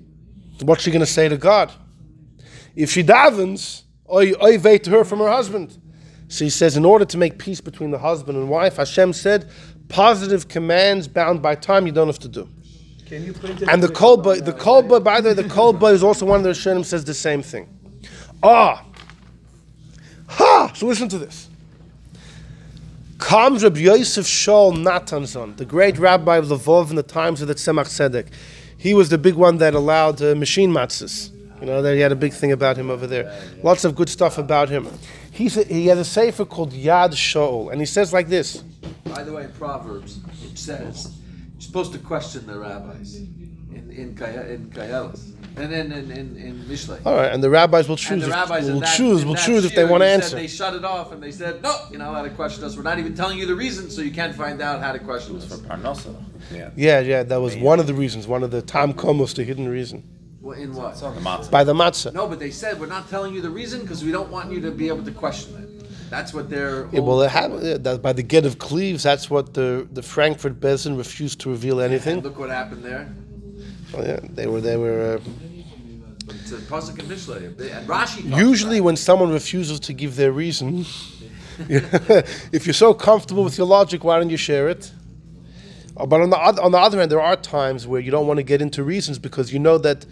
[0.62, 1.72] what's she going to say to God?
[2.74, 5.78] If she davens, I, oy vey to her from her husband.
[6.30, 9.52] So he says, in order to make peace between the husband and wife, Hashem said,
[9.90, 12.50] positive commands bound by time you don't have to do.
[13.06, 13.70] Can you print it?
[13.70, 16.52] And the kolba, the kolba, by the way, the kolba is also one of the
[16.52, 17.68] Rishonim says the same thing.
[18.42, 18.86] Ah,
[20.28, 20.72] ha!
[20.74, 21.50] So listen to this.
[23.24, 27.56] Comes Rabbi Yosef Shaul Natanzon, the great rabbi of Lvov in the times of the
[27.56, 28.28] Tzemach Tzedek.
[28.78, 31.32] He was the big one that allowed uh, machine matzahs.
[31.62, 33.34] You know, that he had a big thing about him over there.
[33.64, 34.90] Lots of good stuff about him.
[35.32, 38.62] He he had a sefer called Yad Shaul, and he says like this.
[39.06, 41.16] By the way, in Proverbs, it says
[41.54, 43.30] you're supposed to question the rabbis in
[43.74, 47.00] in in Kayelis and then in in, in Mishlei.
[47.06, 48.22] All right, and the rabbis will And choose.
[48.24, 49.22] the If, rabbis in will that, choose.
[49.22, 50.30] in Will that choose if they shir, want to he answer.
[50.30, 52.76] Said they shut it off and they said, no, you're not allowed to question us.
[52.76, 55.36] We're not even telling you the reason, so you can't find out how to question
[55.38, 55.46] us.
[55.46, 56.16] For Parnasa.
[56.54, 56.72] Yeah.
[56.76, 59.68] Yeah, yeah, that was one of the reasons, one of the Tam Komos, the hidden
[59.70, 60.04] reason.
[60.42, 60.96] Well, in what?
[60.96, 61.50] The matzah.
[61.50, 62.14] By the matzah.
[62.14, 64.60] No, but they said we're not telling you the reason because we don't want you
[64.62, 66.10] to be able to question it.
[66.10, 66.90] That's what they're.
[66.92, 70.04] Yeah, well, it happened, yeah, that by the get of Cleves, that's what the, the
[70.04, 72.20] Frankfurt Bezin refused to reveal anything.
[72.20, 73.10] Look what happened there.
[73.96, 75.16] Oh, yeah, they were, they were.
[75.16, 75.20] Uh,
[76.30, 77.46] It's a pasuk in Mishlei,
[77.78, 78.38] and Rashi.
[78.50, 80.86] usually, when someone refuses to give their reason,
[81.70, 84.92] if you're so comfortable with your logic, why don't you share it?
[85.98, 88.26] Uh, But on the other, on the other hand, there are times where you don't
[88.28, 90.06] want to get into reasons because you know that,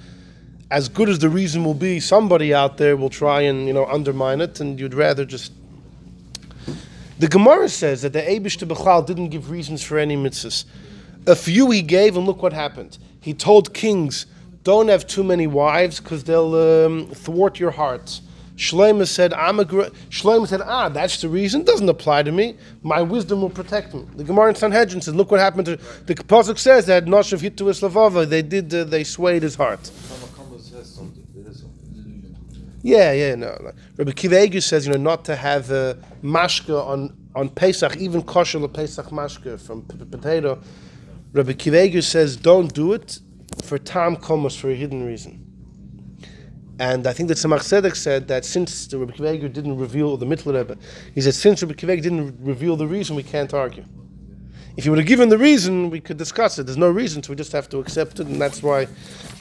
[0.70, 3.86] as good as the reason will be, somebody out there will try and you know
[3.86, 5.52] undermine it, and you'd rather just.
[7.20, 10.66] The Gemara says that the Abish to Bechal didn't give reasons for any mitzvahs.
[11.28, 12.98] A few he gave, and look what happened.
[13.20, 14.26] He told kings,
[14.64, 18.22] "Don't have too many wives, because they'll um, thwart your hearts."
[18.58, 19.92] Shlomo said, "I'm a." Gr-.
[20.10, 21.64] Shlomo said, "Ah, that's the reason.
[21.64, 22.56] Doesn't apply to me.
[22.84, 26.16] My wisdom will protect me." The Gemara in Sanhedrin says, "Look what happened to." The
[26.16, 27.80] pasuk says that Noshav hit to his.
[28.30, 28.74] They did.
[28.74, 29.92] Uh, they swayed his heart.
[32.84, 33.56] Yeah, yeah, no.
[33.98, 35.94] Rabbi Kiva says, you know, not to have uh,
[36.24, 40.60] mashka on, on Pesach, even kosher Pesach mashka from p- potato.
[41.34, 43.20] Rabbi Kiva says, don't do it
[43.64, 45.48] for tam komos, for a hidden reason.
[46.78, 50.26] And I think that Tzemach Tzedek said that since the Rabbi Kiva didn't reveal, the
[50.26, 50.78] Mittler Rebbe,
[51.14, 53.86] he said, since Rabbi Kiva didn't reveal the reason, we can't argue.
[54.76, 56.66] If he would have given the reason, we could discuss it.
[56.66, 58.88] There's no reason, so we just have to accept it, and that's why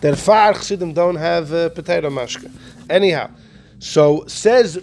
[0.00, 2.50] the Far Chassidim don't have uh, potato mashka.
[2.88, 3.30] Anyhow,
[3.78, 4.78] so says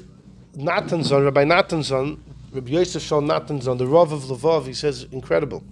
[0.56, 2.20] Natanzon, Rabbi Natanzon,
[2.54, 5.64] Rabbi Yosef Shaul Natanzon, the Rav of Lvov, he says, incredible.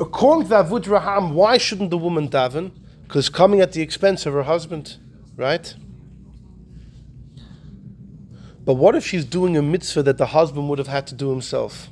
[0.00, 2.72] According to Avudraham, why shouldn't the woman daven?
[3.02, 4.96] Because coming at the expense of her husband,
[5.36, 5.74] right?
[8.64, 11.30] But what if she's doing a mitzvah that the husband would have had to do
[11.30, 11.90] himself?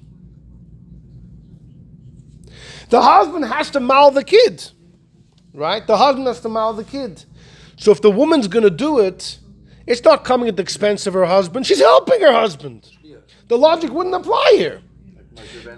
[2.88, 4.70] The husband has to mal the kid,
[5.52, 5.86] right?
[5.86, 7.24] The husband has to mal the kid.
[7.76, 9.38] So if the woman's going to do it,
[9.86, 11.66] it's not coming at the expense of her husband.
[11.66, 12.88] She's helping her husband.
[13.48, 14.82] The logic wouldn't apply here.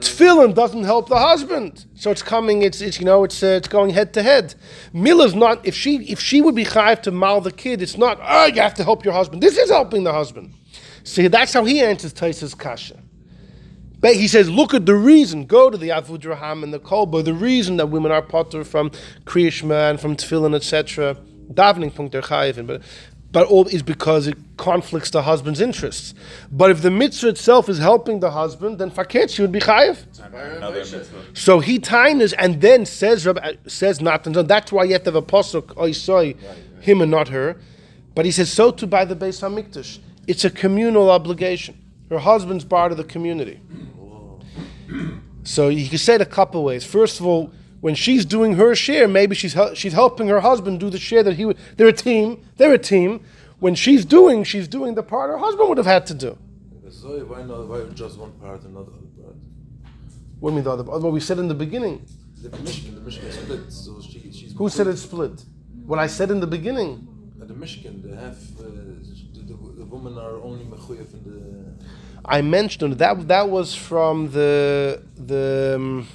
[0.01, 2.63] Tefillin doesn't help the husband, so it's coming.
[2.63, 4.55] It's, it's you know it's uh, it's going head to head.
[4.93, 7.83] Mila's not if she if she would be chayiv to mal the kid.
[7.83, 9.43] It's not oh you have to help your husband.
[9.43, 10.55] This is helping the husband.
[11.05, 12.97] See that's how he answers Taisa's kasha.
[14.01, 15.45] But he says, look at the reason.
[15.45, 17.23] Go to the Avudraham and the Kolba.
[17.23, 18.91] The reason that women are potter from
[19.27, 21.17] Kriyashma and from Tefillin, etc.
[21.53, 22.81] Davening punkt der chayivin, but
[23.33, 26.15] but all is because it conflicts the husband's interests.
[26.51, 30.05] But if the mitzvah itself is helping the husband, then fakir she would be chayiv.
[31.37, 33.29] So he tainas and then says
[33.67, 34.35] says Natan.
[34.35, 36.37] So that's why you have to have a pasuk oisoi,
[36.81, 37.57] him and not her.
[38.15, 40.01] But he says so too by the Beis Hamikdash.
[40.27, 41.79] It's a communal obligation.
[42.09, 43.61] Her husband's part of the community.
[45.45, 46.85] So you can say it a couple ways.
[46.85, 50.91] First of all, when she's doing her share, maybe she's she's helping her husband do
[50.91, 51.59] the share that he would.
[51.77, 52.43] They're a team.
[52.57, 53.25] They're a team.
[53.59, 56.39] When she's doing, she's doing the part her husband would have had to do.
[56.91, 57.69] So why not?
[57.69, 59.37] Why just one part and not the other part?
[60.41, 60.83] What do you mean the other?
[60.83, 62.05] What we said in the beginning.
[62.43, 63.73] The Mishkan, the Mishkan split.
[63.73, 64.55] So she, she's.
[64.57, 65.45] Who said it split?
[65.87, 67.07] What I said in the beginning.
[67.41, 71.85] At the Michigan, they have uh, the, the, the women are only mechuyev in the.
[72.25, 76.07] I mentioned that that was from the the um,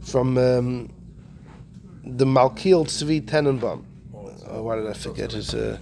[0.00, 0.90] from um,
[2.04, 3.84] the Malkiel Tzvi Tenenbaum.
[4.50, 5.54] Oh, why did I forget his?
[5.54, 5.78] Uh,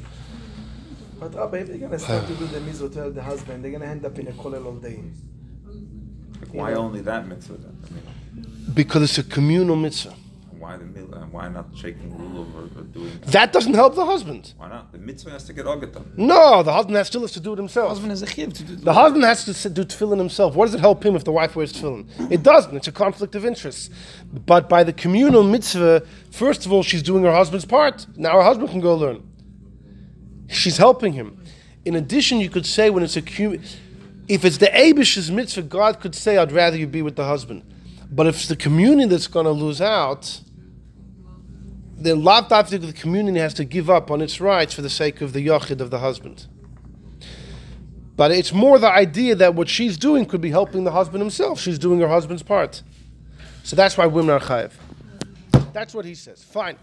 [1.21, 3.87] But Rabbi, if they're gonna start to do the mitzvah to the husband, they're gonna
[3.87, 5.01] end up in a kollel all day.
[6.41, 7.77] Like, why only that mitzvah then?
[7.87, 10.15] I mean, because it's a communal mitzvah.
[10.67, 13.21] Why the mil- uh, Why not shaking lulav or, or doing?
[13.27, 14.53] That doesn't help the husband.
[14.57, 14.91] Why not?
[14.91, 16.05] The mitzvah has to get ogetam.
[16.17, 17.87] No, the husband has still has to do it himself.
[17.87, 20.57] The Husband has a chiv to do The husband has to do tefillin himself.
[20.57, 22.05] What does it help him if the wife wears tefillin?
[22.33, 22.75] It doesn't.
[22.77, 23.93] It's a conflict of interest.
[24.53, 26.03] But by the communal mitzvah,
[26.33, 28.07] first of all, she's doing her husband's part.
[28.17, 29.23] Now her husband can go learn.
[30.49, 31.29] She's helping him.
[31.85, 33.61] In addition, you could say when it's a cum-
[34.29, 37.63] if it's the Abish's mitzvah, God could say, "I'd rather you be with the husband."
[38.11, 40.41] But if it's the community that's going to lose out,
[41.97, 45.21] then lav daftik the community has to give up on its rights for the sake
[45.21, 46.47] of the yochid of the husband.
[48.17, 51.61] But it's more the idea that what she's doing could be helping the husband himself.
[51.61, 52.83] She's doing her husband's part.
[53.63, 54.73] So that's why women are chayiv.
[55.73, 56.43] That's what he says.
[56.43, 56.77] Fine.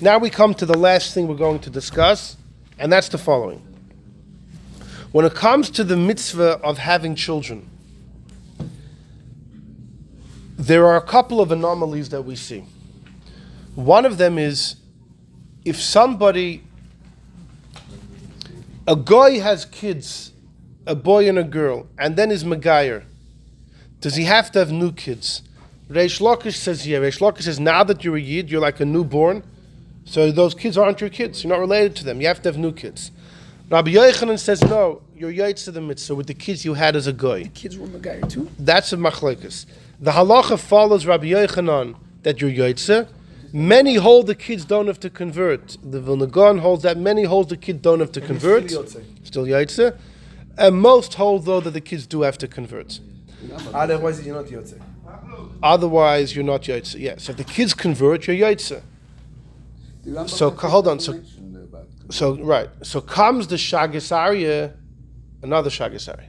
[0.00, 2.36] Now we come to the last thing we're going to discuss,
[2.78, 3.62] and that's the following.
[5.10, 7.68] When it comes to the mitzvah of having children,
[10.56, 12.64] there are a couple of anomalies that we see.
[13.78, 14.74] One of them is
[15.64, 16.64] if somebody,
[18.88, 20.32] a guy has kids,
[20.84, 23.04] a boy and a girl, and then is Megayer,
[24.00, 25.42] does he have to have new kids?
[25.88, 26.98] Reish Lakish says, yeah.
[26.98, 29.44] Reish Lakish says, now that you're a Yid, you're like a newborn,
[30.04, 31.44] so those kids aren't your kids.
[31.44, 32.20] You're not related to them.
[32.20, 33.12] You have to have new kids.
[33.70, 37.06] Rabbi Yochanan says, no, you're Yaitz to the mitzvah with the kids you had as
[37.06, 37.44] a guy.
[37.44, 38.50] The kids were Megayer too.
[38.58, 39.66] That's a machlekes.
[40.00, 43.06] The halacha follows Rabbi Yochanan that you're Yaitze.
[43.52, 45.76] Many hold the kids don't have to convert.
[45.82, 48.68] The Vilna Gaon holds that many hold the kid don't have to convert.
[48.70, 49.26] still Yotze.
[49.26, 49.96] Still Yaitze.
[50.58, 53.00] And most hold though that the kids do have to convert.
[53.72, 54.78] Otherwise, you're not yotze.
[55.62, 56.98] Otherwise, you're not Yaitze.
[56.98, 57.14] Yeah.
[57.18, 58.82] So if the kids convert, you're Yaitze.
[60.04, 61.20] The Rambam So, hold on, so-
[62.10, 62.68] So right.
[62.82, 64.72] So comes the Sha'agas Aryeh,
[65.42, 66.28] another Sha'agas Aryeh,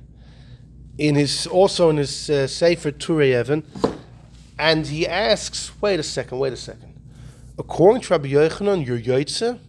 [0.98, 3.64] in his also in his uh, Sefer Turei Evan,
[4.58, 6.89] and he asks, wait a second, wait a second.
[7.60, 9.60] According to Rabbi Yochanan, you're Yaitze.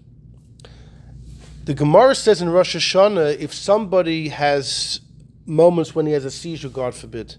[1.64, 5.00] The Gemara says in Rosh Hashanah, if somebody has
[5.44, 7.34] moments when he has a seizure, God forbid,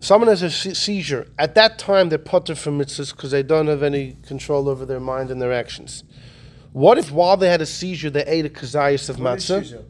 [0.00, 3.82] someone has a seizure, at that time they're putter from mitzvahs because they don't have
[3.82, 6.02] any control over their mind and their actions.
[6.72, 9.60] What if while they had a seizure they ate a kazayas of matzah?
[9.62, 9.84] seizure?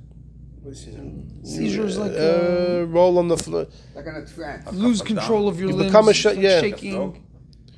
[0.63, 1.03] What is seizure?
[1.45, 3.67] Seizure is like uh, Uh, roll on the floor.
[3.95, 4.73] Like in a trance.
[4.73, 5.91] lose control of your You limbs.
[5.91, 6.61] become a sh- yeah.
[6.61, 7.25] shaking.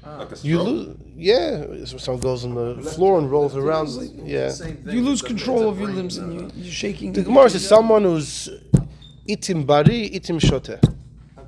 [0.04, 0.66] Like a You stroke.
[0.66, 1.84] lose, yeah.
[1.84, 3.88] so Someone goes on the floor and rolls around.
[4.24, 4.52] Yeah.
[4.86, 7.12] You lose control of your limbs and you, you're shaking.
[7.12, 8.48] The Gemara says someone who's
[9.28, 10.70] itim bari, itim shote.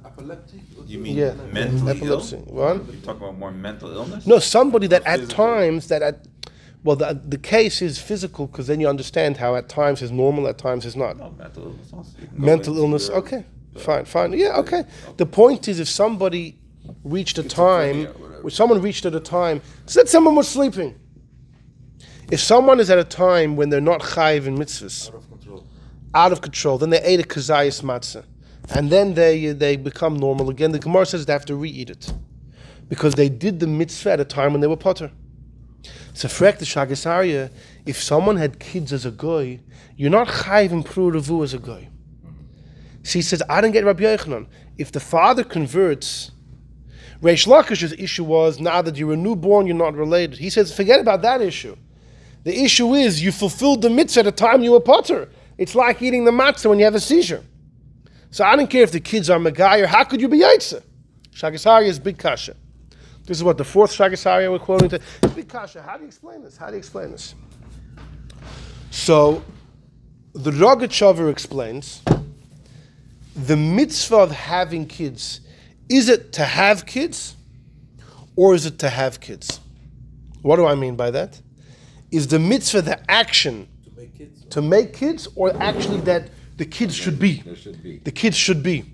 [0.05, 0.61] Epileptic?
[0.86, 2.36] You mean Yeah, mentally epilepsy.
[2.36, 2.42] ill?
[2.55, 2.76] What?
[2.92, 4.26] You talk about more mental illness?
[4.26, 6.26] No, somebody that at times that at
[6.84, 10.46] well the the case is physical because then you understand how at times is normal,
[10.46, 11.16] at times is not.
[11.16, 11.92] No, mental illness.
[11.92, 12.11] also.
[12.20, 13.09] You can go Mental into illness.
[13.09, 13.44] your- Okay,
[13.78, 14.32] fine, fine.
[14.34, 14.84] Yeah, okay.
[15.16, 16.59] The point is, if somebody
[17.03, 18.09] reached a time,
[18.45, 20.99] if someone reached at a time, said someone was sleeping.
[22.30, 25.66] If someone is at a time when they're not chayiv in mitzvahs, Out of control.
[26.14, 28.24] out of control, then they ate a kazayas matzah,
[28.74, 30.72] and then they they become normal again.
[30.72, 32.12] The Gemara says they have to re-eat it
[32.89, 35.11] because they did the mitzvah at a time when they were potter.
[36.14, 37.51] So, frek the Sha'agas Aryeh,
[37.85, 39.61] if someone had kids as a goy,
[39.97, 41.89] you're not chayiv in prudavu as a goy.
[43.03, 44.47] She says, I don't get Rabbi Yochanan.
[44.78, 46.30] If the father converts,
[47.25, 50.39] Reish Lakish's issue was now that you're a newborn, you're not related.
[50.39, 51.75] He says, forget about that issue.
[52.43, 55.31] The issue is you fulfilled the mitzvah at the time you were potter.
[55.57, 57.43] It's like eating the matzah when you have a seizure.
[58.31, 59.87] So I don't care if the kids are Megayer.
[59.87, 60.83] How could you be Yaitse?
[61.33, 62.57] Sha'agas Aryeh is big kasha.
[63.25, 64.91] This is what the fourth Sha'agas Aryeh we're quoting.
[64.91, 65.01] To.
[65.35, 65.81] Big kasha.
[65.81, 66.59] How do you explain this?
[66.59, 67.35] How do you explain this?
[68.91, 69.43] So
[70.35, 72.03] the Rogachover explains
[73.35, 75.41] the mitzvah of having kids.
[75.89, 77.37] Is it to have kids
[78.37, 79.61] or is it to have kids?
[80.43, 81.41] What do I mean by that?
[82.11, 84.45] Is the mitzvah the action To make kids.
[84.51, 87.43] to make kids or actually that the kids should be?
[87.57, 87.99] Should be.
[87.99, 88.85] The kids should be.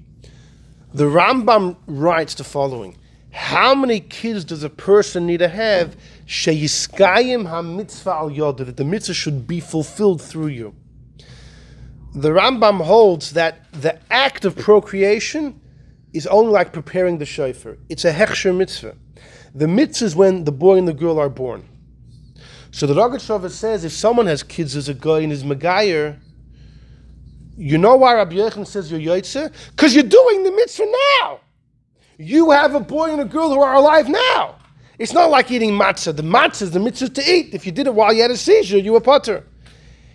[0.94, 2.96] The Rambam writes the following
[3.30, 5.96] How many kids does a person need to have?
[6.26, 10.74] Sheyiskayim ha-mitzvah al yodah, that the mitzvah should be fulfilled through you.
[12.14, 15.59] The Rambam holds that the act of procreation
[16.12, 17.78] is only like preparing the shofar.
[17.88, 18.96] It's a hechsher mitzvah.
[19.54, 21.68] The mitzvah is when the boy and the girl are born.
[22.72, 26.18] So the Rogachover says if someone has kids as a guy and is Megayer,
[27.56, 29.52] you know why Rabbi Yechon says you're Yoitze?
[29.70, 30.86] Because you're doing the mitzvah
[31.20, 31.40] now.
[32.16, 34.56] You have a boy and a girl who are alive now.
[34.98, 36.14] It's not like eating matzah.
[36.14, 37.54] The matzah is the mitzvah to eat.
[37.54, 39.44] If you did it while you had a seizure, you were potter.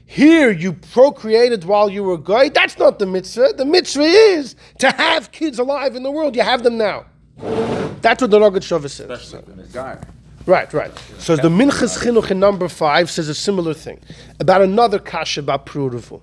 [0.05, 2.49] Here you procreated while you were gay.
[2.49, 3.53] That's not the mitzvah.
[3.57, 6.35] The mitzvah is to have kids alive in the world.
[6.35, 7.05] You have them now.
[8.01, 8.99] That's what the Rogat says.
[8.99, 9.97] Especially in a guy.
[10.45, 10.91] Right, right.
[11.17, 13.99] So the Minchas Chinuch in number five says a similar thing
[14.39, 16.21] about another kasha about Pru Ur'vu.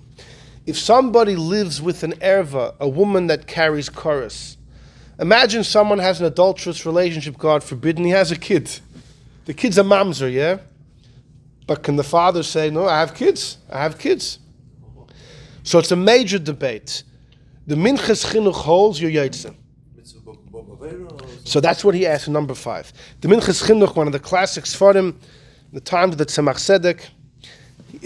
[0.65, 4.57] If somebody lives with an erva, a woman that carries chorus,
[5.19, 8.79] imagine someone has an adulterous relationship, God forbid, and he has a kid.
[9.43, 10.59] The kid's a mamzer, yeah?
[11.65, 13.57] But can the father say, No, I have kids?
[13.69, 14.39] I have kids.
[15.63, 17.03] So it's a major debate.
[17.65, 19.31] The Minchas Chinuch holds your or
[21.45, 22.91] So that's what he asked number five.
[23.21, 25.17] The Minchas Chinuch, one of the classics for him,
[25.71, 27.07] the times of the Tzemach Tzedek,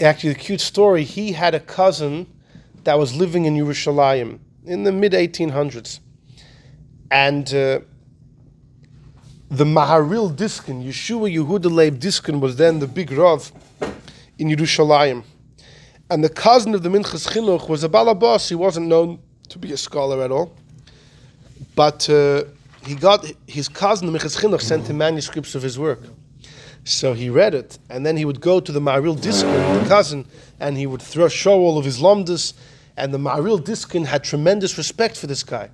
[0.00, 2.26] actually a cute story, he had a cousin
[2.84, 5.98] that was living in Yerushalayim in the mid 1800s.
[7.10, 7.80] And uh,
[9.50, 13.50] the Maharil Diskin, Yeshua Yehuda Leib Diskin, was then the big Rav
[14.38, 15.24] in Yerushalayim.
[16.10, 18.48] And the cousin of the Minchas Chinuch was a balabas.
[18.48, 19.18] He wasn't known
[19.48, 20.54] to be a scholar at all.
[21.74, 22.44] But uh,
[22.84, 26.00] he got his cousin, the Minchas Chinuch, sent him manuscripts of his work.
[26.84, 29.50] So he read it, and then he would go to the Maharil Diskin,
[29.82, 30.26] the cousin,
[30.60, 32.54] and he would throw, show all of his lumdus.
[32.98, 35.70] And the Maharil Diskin had tremendous respect for this guy.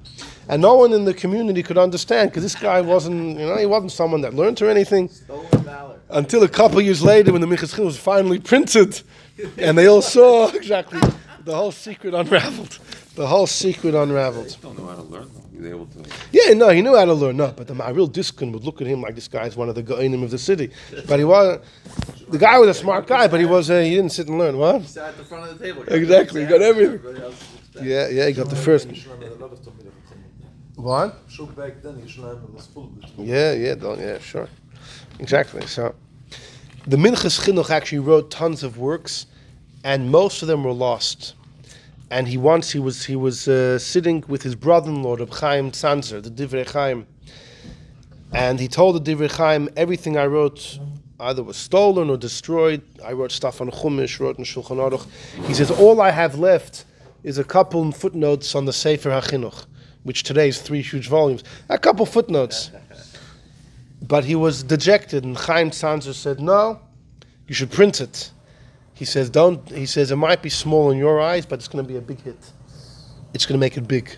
[0.46, 3.64] And no one in the community could understand because this guy wasn't, you know, he
[3.64, 5.08] wasn't someone that learned or anything.
[6.10, 9.00] Until a couple years later, when the Minchas Chinuch was finally printed,
[9.56, 11.00] and they all saw exactly
[11.44, 12.78] the whole secret unraveled.
[13.14, 14.50] The whole secret unraveled.
[14.50, 15.62] Still know how to learn though.
[15.62, 16.04] He's able to.
[16.32, 17.36] Yeah, no, he knew how to learn.
[17.36, 19.82] No, but the real Diskin would look at him like this guy's one of the
[19.82, 20.70] goinim of the city.
[21.06, 21.60] But he was
[22.28, 24.58] the guy was a smart guy, but he was uh, he didn't sit and learn.
[24.58, 24.82] What?
[24.82, 25.84] He Sat at the front of the table.
[25.86, 26.94] Exactly, he got everything.
[26.94, 27.84] Everybody else is back.
[27.84, 28.88] Yeah, yeah, he got the first.
[28.88, 30.76] Yerushalayim had a lot of Talmidei Chachamim.
[30.76, 31.18] What?
[31.28, 34.48] Sure, back then Yerushalayim was full with Yeah, yeah, don't, yeah, sure,
[35.18, 35.66] exactly.
[35.66, 35.94] So,
[36.86, 39.26] the Minchas Chinuch actually wrote tons of works,
[39.84, 41.34] and most of them were lost.
[42.10, 46.22] And he once he was he was uh, sitting with his brother-in-law, Reb Chaim Tzanzer,
[46.22, 47.06] the Divrei Chaim,
[48.32, 50.78] and he told the Divrei Chaim everything I wrote
[51.20, 52.82] either was stolen or destroyed.
[53.04, 55.06] I wrote stuff on Chumash, wrote in Shulchan Aruch.
[55.46, 56.84] He says all I have left
[57.22, 59.66] is a couple footnotes on the Sefer HaChinuch,
[60.02, 61.42] which today is three huge volumes.
[61.68, 62.70] A couple footnotes.
[64.02, 66.80] But he was dejected, and Chaim Tzanzer said, "No,
[67.48, 68.30] you should print it."
[68.94, 71.84] He says, "Don't." He says it might be small in your eyes, but it's going
[71.84, 72.52] to be a big hit.
[73.32, 74.16] It's going to make it big.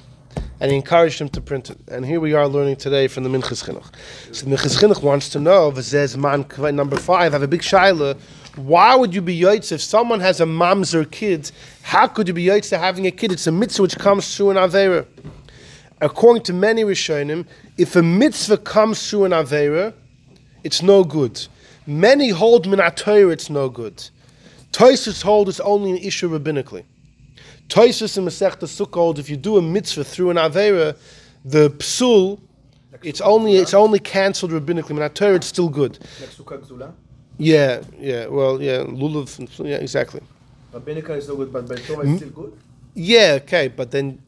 [0.61, 1.79] And he encouraged him to print it.
[1.89, 3.95] And here we are learning today from the Minchas Chinuch.
[4.35, 8.19] So the Minchas Chinuch wants to know, V'zez man number five, have a big shaila.
[8.57, 11.51] Why would you be yoitz if someone has a mamzer kid?
[11.83, 13.33] How could you be yoitz having a kid?
[13.33, 15.07] It's a mitzvah which comes through an avera.
[16.01, 17.47] According to many Rishonim,
[17.77, 19.93] if a mitzvah comes through an avera,
[20.65, 21.47] it's no good.
[21.87, 24.09] Many hold minatoyer, it's no good.
[24.77, 26.85] Toisus hold it's only an issue rabbinically.
[27.69, 30.95] Toisus and Masechta Sukkah hold if you do a mitzvah through an avera,
[31.47, 32.39] the psul,
[33.03, 34.91] it's only it's only cancelled rabbinically.
[34.91, 35.99] Minatoyer, it's still good.
[36.21, 36.93] Like Sukkah Gzula.
[37.39, 40.21] Yeah, yeah, well, yeah, lulav, yeah, exactly.
[40.75, 42.59] Rabbinica is no good, but by Torah is still good.
[42.93, 44.21] Yeah, okay, but then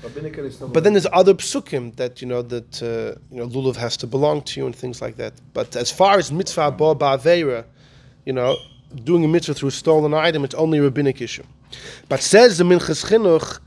[0.00, 0.72] Rabbinica is no good.
[0.72, 4.06] But then there's other psukim that you know that uh, you know lulav has to
[4.06, 5.34] belong to you and things like that.
[5.52, 7.66] But as far as mitzvah ba ba'avera,
[8.24, 8.56] you know,
[9.04, 11.44] doing a mitzvah through a stolen item, it's only a rabbinic issue.
[12.08, 13.60] But says the Minchas Chinuch,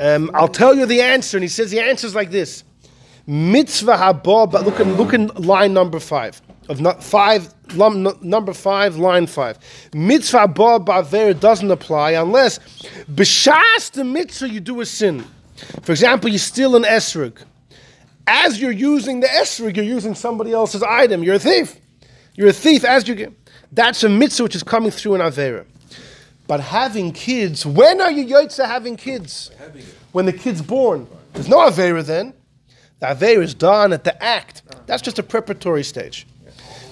[0.00, 2.64] um, I'll tell you the answer, and he says the answer is like this:
[3.26, 4.50] mitzvah haba.
[4.50, 8.96] But look at look in line number five of not five lum, nu- number five
[8.96, 9.58] line five.
[9.94, 12.58] Mitzvah ba ba'avera doesn't apply unless
[13.10, 15.24] b'shas the mitzvah you do a sin.
[15.82, 17.38] For example, you steal an esrog.
[18.26, 21.22] As you're using the esrog, you're using somebody else's item.
[21.22, 21.80] You're a thief.
[22.34, 23.32] You're a thief as you get.
[23.72, 25.66] That's a mitzvah which is coming through an avera.
[26.46, 29.50] But having kids, when are you yotze having kids?
[30.12, 31.08] When the kid's born.
[31.32, 32.34] There's no avera then.
[33.00, 34.62] The avera is done at the act.
[34.86, 36.26] That's just a preparatory stage.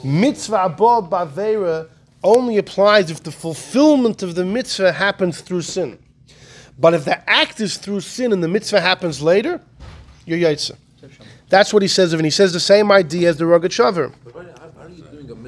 [0.02, 1.88] Mitzvah abba bavera
[2.22, 5.98] only applies if the fulfillment of the mitzvah happens through sin.
[6.78, 9.60] But if the act is through sin and the mitzvah happens later,
[10.26, 10.76] you're yaitza.
[11.48, 12.18] That's what he says of.
[12.18, 14.12] And he says the same idea as the Rogat.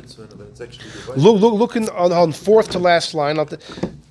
[0.06, 3.38] Mitzvah when it's actually the Look, look, look in, on, on fourth to last line.
[3.38, 3.60] on the-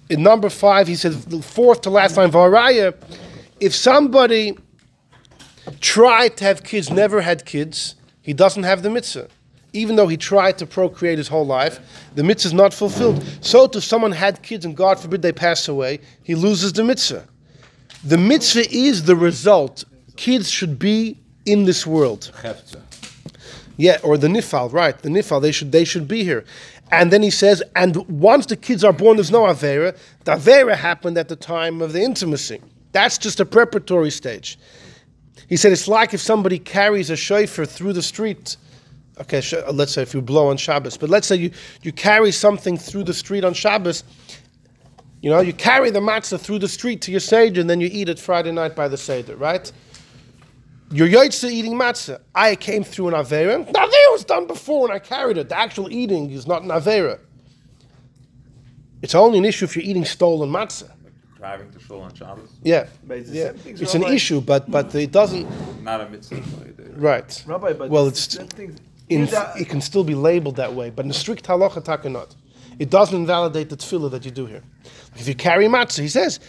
[0.10, 2.94] In number five, he says, fourth to last line, Varaya,
[3.60, 4.58] if somebody
[5.80, 9.28] tried to have kids, never had kids, he doesn't have the mitzvah.
[9.74, 11.80] Even though he tried to procreate his whole life,
[12.16, 13.24] the mitzvah is not fulfilled.
[13.42, 17.26] So, if someone had kids and God forbid they pass away, he loses the mitzvah.
[18.04, 19.84] The mitzvah is the result.
[20.16, 22.32] Kids should be in this world.
[23.78, 24.98] Yeah, or the nifal, right?
[24.98, 26.46] The nifal, they should they should be here.
[26.92, 29.98] And then he says, and once the kids are born, there's no avera.
[30.24, 32.62] The avera happened at the time of the intimacy.
[32.92, 34.58] That's just a preparatory stage.
[35.50, 38.56] He said it's like if somebody carries a shofar through the street.
[39.20, 41.52] Okay, sh- uh, let's say if you blow on Shabbos, but let's say you,
[41.82, 44.04] you carry something through the street on Shabbos.
[45.22, 47.90] You know, you carry the matzah through the street to your seder, and then you
[47.92, 49.72] eat it Friday night by the seder, right?
[50.92, 52.22] You're yotze eating matzah.
[52.34, 53.66] I came through an avera.
[53.66, 55.50] The avera was done before and I carried it.
[55.50, 57.20] The actual eating is not an avera.
[59.02, 60.92] It's only an issue if you're eating stolen matzah.
[61.38, 62.50] Driving to shul on Shabbos.
[62.64, 63.52] Yeah, it's yeah.
[63.66, 64.14] It's an Rabbi.
[64.14, 65.84] issue, but but it doesn't.
[65.84, 66.42] Not a mitzvah.
[66.96, 67.44] Right.
[67.46, 68.80] Rabbi, but well, it's it's the same thing.
[69.10, 71.84] in, If the- it can still be labeled that way, but in a strict halacha
[71.84, 72.36] taka not.
[72.80, 74.64] It doesn't invalidate the tefillah that you do here.
[75.16, 76.40] If you carry matzah, he says,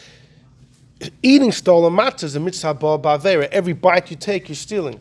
[1.23, 3.49] eating stolen matzah is a mitzvah ba bavera.
[3.51, 5.01] Every bite you take, you're stealing.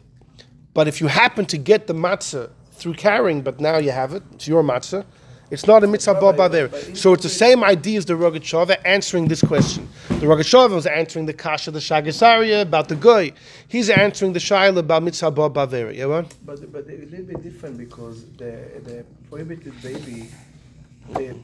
[0.73, 4.23] But if you happen to get the matzah through carrying, but now you have it,
[4.33, 5.05] it's your matzah,
[5.49, 6.97] it's not a mitzvah ba bavera.
[6.97, 9.87] So it's the same idea as the Rogatchover answering this question.
[10.09, 13.31] The Rogatchover was answering the kasha, the Sha'agas Aryeh about the goy.
[13.67, 15.95] He's answering the shaila about mitzvah ba bavera.
[15.95, 16.33] Yeah, what?
[16.45, 20.29] But but a little bit different because the the prohibited baby,
[21.13, 21.35] the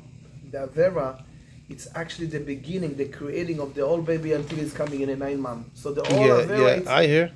[0.52, 1.24] the avera,
[1.72, 5.15] it's actually the beginning, the creating of the whole baby until it's coming in a
[5.26, 5.63] nine month.
[5.82, 7.28] So the whole Yeah, avera, yeah, I hear.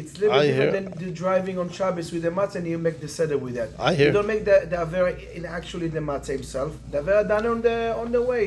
[0.00, 0.72] it's little I different hear.
[0.76, 3.70] than the driving on Shabbos with the matzah and you make the seder with that.
[3.78, 4.06] I hear.
[4.08, 6.70] You don't make the the avera in actually the matzah himself.
[6.92, 8.46] The avera done on the on the way.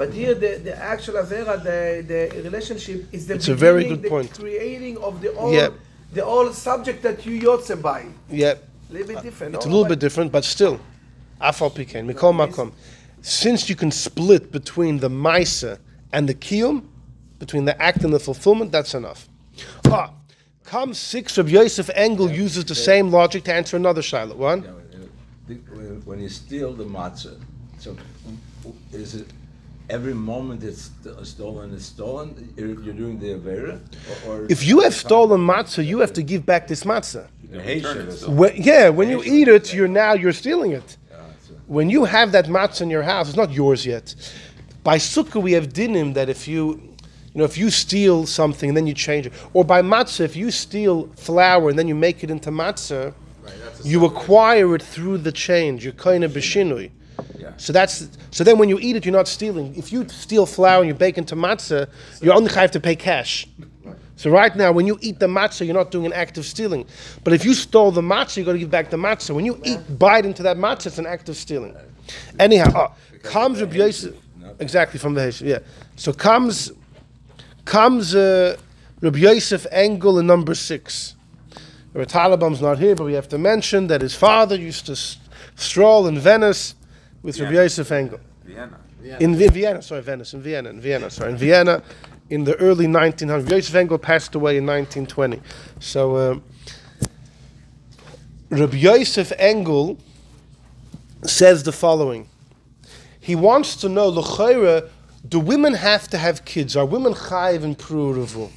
[0.00, 1.80] But here, the, the actual avera, the,
[2.12, 4.28] the relationship is the It's a very beginning, good the point.
[4.42, 5.70] creating of the whole, Yeah.
[6.18, 8.00] the whole subject that you yotze by.
[8.30, 8.54] Yeah,
[8.88, 9.50] A little bit different.
[9.56, 10.76] it's a little bit different, but still,
[11.50, 12.68] afal pikein, mikol makom.
[13.22, 15.78] Since you can split between the maisa
[16.12, 16.86] and the kiyum,
[17.38, 19.28] between the act and the fulfillment, that's enough.
[19.86, 20.12] Ah,
[20.64, 24.36] comes six of Yosef Engel uses the same logic to answer another shiloh.
[24.36, 27.36] One, Yeah, when, uh, when- when you steal the matzah,
[27.78, 27.96] so
[28.92, 29.26] is it
[29.90, 30.90] every moment it's
[31.24, 32.52] stolen It's stolen?
[32.56, 33.80] You're, you're doing the avera,
[34.26, 37.26] or, or if you have stolen matzah, you have to give back this matzah.
[37.50, 38.32] the return it Haitian, still.
[38.32, 40.96] When, yeah, when you eat it, you're now you're stealing it.
[41.70, 44.14] So- when you have that matzah in your house, it's not yours yet.
[44.82, 46.80] By sukkah, we have dinim that if you,
[47.32, 50.36] you know, if you steal something and then you change it, or by matzah, if
[50.36, 53.14] you steal flour and then you make it into matzah,
[53.84, 55.84] you acquire it through the change.
[55.84, 56.90] You're kind of beshinui.
[57.38, 57.52] Yeah.
[57.56, 58.44] So that's so.
[58.44, 59.74] Then when you eat it, you're not stealing.
[59.76, 61.88] If you steal flour and you bake into matzah,
[62.22, 63.46] you only have to pay cash.
[64.20, 66.84] So right now, when you eat the matzah, you're not doing an act of stealing.
[67.24, 69.34] But if you stole the matzah, you got to give back the matzah.
[69.34, 71.74] When you eat, bite into that matzah, it's an act of stealing.
[72.38, 72.88] Anyhow, uh,
[73.22, 74.14] comes Rabbi Yosef,
[74.58, 75.60] exactly from the Hesed, yeah.
[75.96, 76.70] So comes
[77.64, 78.58] comes uh,
[79.00, 81.14] Rabbi Yosef Engel in number six.
[81.94, 85.16] Rabbi Talabam's not here, but we have to mention that his father used to s-
[85.56, 86.74] stroll in Venice
[87.22, 87.62] with Rabbi Vienna.
[87.62, 88.20] Yosef Engel.
[88.44, 88.76] Vienna.
[89.18, 91.82] In Vi- Vienna, sorry, Venice, in Vienna, in Vienna, sorry, in Vienna,
[92.30, 93.48] in the early 1900s.
[93.50, 95.40] Yosef Engel passed away in 1920.
[95.80, 96.44] So, um,
[98.50, 99.98] Rabbi Yosef Engel
[101.24, 102.28] says the following.
[103.20, 104.10] He wants to know,
[105.28, 106.76] do women have to have kids?
[106.76, 108.50] Are women chayiv and Pru Ur'vu?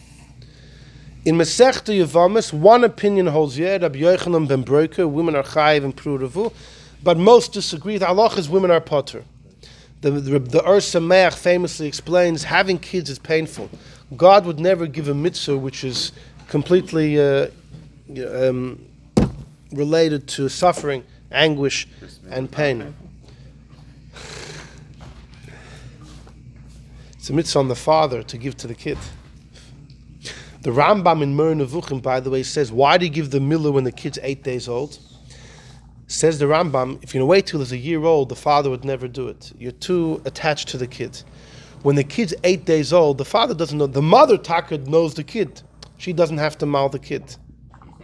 [1.25, 5.95] In Masechta Yavamis, one opinion holds, yeah, Rabbi Yochanan ben Beroka, women are chayiv and
[5.95, 6.53] Pru Ur'vu,
[7.01, 7.97] but most disagree.
[7.97, 9.25] The halach is women are potter.
[10.03, 13.69] The, the, the Ur Sameach famously explains having kids is painful.
[14.17, 16.11] God would never give a mitzvah which is
[16.49, 17.47] completely uh,
[18.29, 18.85] um,
[19.71, 21.87] related to suffering, anguish,
[22.29, 22.93] and pain.
[27.13, 28.97] It's a mitzvah on the father to give to the kid.
[30.63, 33.85] The Rambam in Mer by the way, says, why do you give the milah when
[33.85, 34.99] the kid's eight days old?
[36.13, 39.07] Says the Rambam, if you wait till he's a year old, the father would never
[39.07, 39.51] do it.
[39.57, 41.23] You're too attached to the kid.
[41.81, 43.87] When the kid's eight days old, the father doesn't know.
[43.87, 45.63] The mother, Taka, knows the kid.
[45.97, 47.35] She doesn't have to mouth the kid.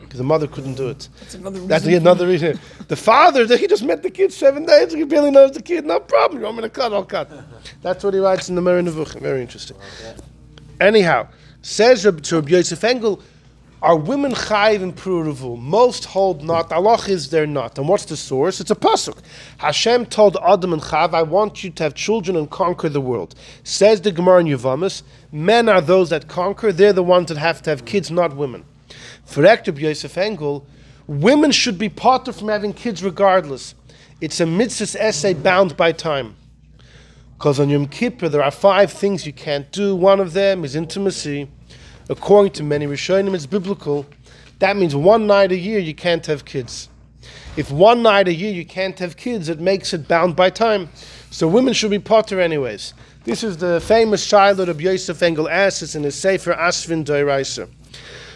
[0.01, 1.07] Because the mother couldn't do it.
[1.19, 1.67] That's another reason.
[1.67, 2.59] That's another reason.
[2.87, 4.91] The father, he just met the kid seven days.
[4.91, 5.85] He barely knows the kid.
[5.85, 6.39] No problem.
[6.39, 6.91] You want me to cut?
[6.91, 7.31] I'll cut.
[7.83, 9.21] That's what he writes in the Moreh Nevuchim.
[9.21, 9.77] Very interesting.
[10.81, 11.27] Anyhow,
[11.61, 13.21] says Reb, to Rabbi Yosef Engel,
[13.81, 15.57] are women chayiv and Pru Ur'vu?
[15.57, 16.71] Most hold not.
[16.71, 17.77] Allah is they're not.
[17.77, 18.59] And what's the source?
[18.59, 19.17] It's a pasuk.
[19.57, 23.35] Hashem told Adam and Chav, "I want you to have children and conquer the world."
[23.63, 26.71] Says the Gemara in Yavamis, men are those that conquer.
[26.73, 28.65] They're the ones that have to have kids, not women.
[29.23, 30.65] For Rabbi Yosef Engel,
[31.07, 33.75] women should be parted from having kids regardless.
[34.19, 36.35] It's a mitzvah essay bound by time.
[37.37, 39.95] Because on Yom Kippur, there are five things you can't do.
[39.95, 41.47] One of them is intimacy.
[42.09, 44.05] According to many Rishonim, it's biblical.
[44.57, 46.89] that means one night a year you can't have kids.
[47.55, 50.89] If one night a year you can't have kids, it makes it bound by time.
[51.29, 52.93] So women should be potter anyways.
[53.25, 57.69] This is the famous child of Yosef Engel asks in his Sefer Asvan D'Oraisa.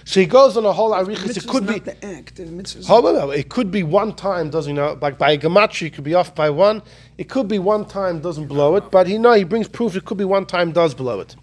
[0.05, 1.37] So he goes on a whole arichis.
[1.37, 2.35] It could be the act.
[2.35, 4.99] The mitzvah's Hold on, it could be one time, doesn't know?
[5.01, 6.83] Like by a gematria, it could be off by one.
[7.17, 9.95] It could be one time doesn't blow it, but he no, he brings proof.
[9.95, 11.35] It could be one time does blow it.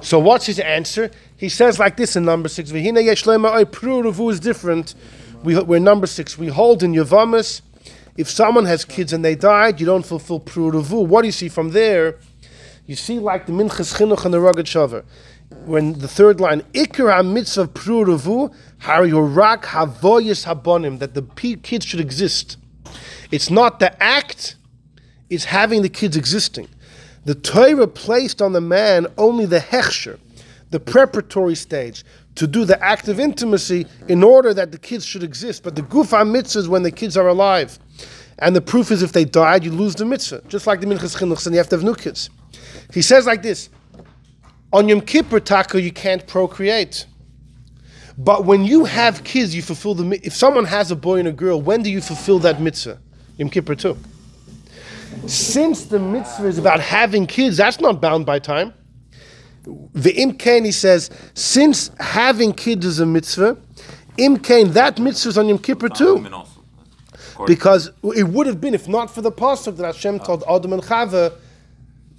[0.00, 1.10] So what's his answer?
[1.36, 2.70] He says like this in number six.
[2.70, 4.94] Is different.
[5.42, 6.38] We, we're number six.
[6.38, 7.62] We hold in Yavamas.
[8.16, 11.06] If someone has kids and they died, you don't fulfill Pru Ur'vu.
[11.06, 12.18] What do you see from there?
[12.86, 15.04] You see like the Minchas Chinuch and the Rugged.
[15.64, 21.22] When the third line, Ikar mitzvah Pru Ur'vu, har yorak havoyis habonim, that the
[21.62, 22.56] kids should exist.
[23.30, 24.56] It's not the act,
[25.28, 26.68] it's having the kids existing.
[27.26, 30.20] The Torah placed on the man only the hechsher,
[30.70, 32.04] the preparatory stage,
[32.36, 35.64] to do the act of intimacy in order that the kids should exist.
[35.64, 37.80] But the gufa mitzvah is when the kids are alive.
[38.38, 40.42] And the proof is if they died, you lose the mitzvah.
[40.46, 42.30] Just like the Minchas Chinuch, and you have to have new kids.
[42.94, 43.70] He says like this
[44.72, 47.06] On Yom Kippur, Taka, you can't procreate.
[48.16, 51.26] But when you have kids, you fulfill the mi- If someone has a boy and
[51.26, 53.00] a girl, when do you fulfill that mitzvah?
[53.36, 53.98] Yom Kippur too.
[55.26, 58.72] Since the mitzvah is about having kids, that's not bound by time.
[59.64, 63.56] The Imkain, he says, since having kids is a mitzvah,
[64.18, 66.14] Imkain, that mitzvah is on Yom Kippur too.
[66.14, 66.60] Women also.
[67.12, 67.48] Of course.
[67.48, 70.82] Because it would have been, if not for the pasuk that Hashem told Adam and
[70.82, 71.34] Chava,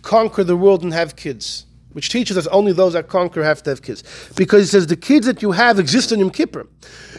[0.01, 3.69] conquer the world and have kids, which teaches us only those that conquer have to
[3.71, 4.03] have kids.
[4.35, 6.67] Because he says the kids that you have exist on Yom Kippur.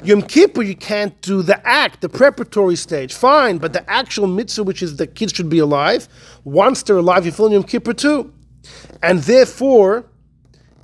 [0.04, 4.62] Yom Kippur, you can't do the act, the preparatory stage, fine, but the actual mitzvah,
[4.62, 6.08] which is the kids should be alive,
[6.44, 8.32] once they're alive, you fill Yom Kippur too.
[9.02, 10.06] And therefore,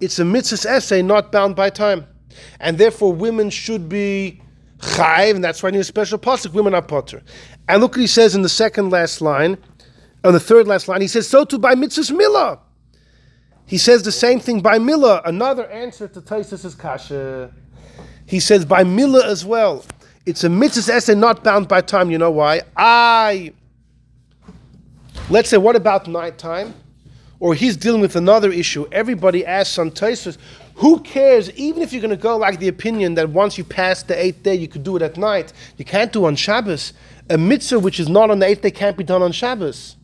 [0.01, 2.07] it's a mitzvah's essay not bound by time.
[2.59, 4.41] And therefore, women should be
[4.79, 6.53] chayiv, and that's why I need a special pasuk.
[6.53, 7.23] Women are potter.
[7.69, 9.57] And look what he says in the second last line,
[10.25, 11.01] on the third last line.
[11.01, 12.59] He says, "So too by mitzvahs milah."
[13.67, 15.23] He says the same thing by milah.
[15.25, 17.51] Another answer to Taisus' kasha.
[18.27, 19.85] He says by milah as well.
[20.27, 22.11] It's a mitzvah's essay not bound by time.
[22.11, 22.63] You know why?
[22.77, 23.53] I.
[25.31, 26.75] Let's say, what about nighttime?
[27.41, 28.87] Or he's dealing with another issue.
[28.93, 30.39] Everybody asks on Taisus,
[30.77, 31.51] who cares?
[31.53, 34.43] Even if you're going to go like the opinion that once you pass the eighth
[34.43, 35.53] day, you could do it at night.
[35.77, 36.93] You can't do on Shabbos.
[37.31, 39.97] A mitzvah which is not on the eighth day can't be done on Shabbos.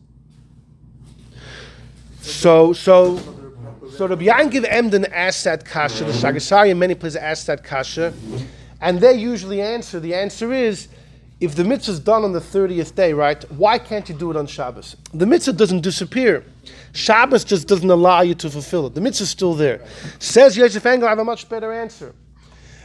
[2.21, 3.19] So, so,
[3.97, 6.05] so Rabbi Yankiv Emden asked that kasha.
[6.05, 8.13] The Sha'agas Aryeh in many places asked that kasha,
[8.79, 9.99] and they usually answer.
[9.99, 10.87] The answer is,
[11.39, 13.43] if the mitzvah is done on the thirtieth day, right?
[13.51, 14.95] Why can't you do it on Shabbos?
[15.13, 16.45] The mitzvah doesn't disappear.
[16.93, 18.95] Shabbos just doesn't allow you to fulfill it.
[18.95, 19.81] The mitzvah is still there.
[20.19, 22.13] Says Yosef Engel, I have a much better answer.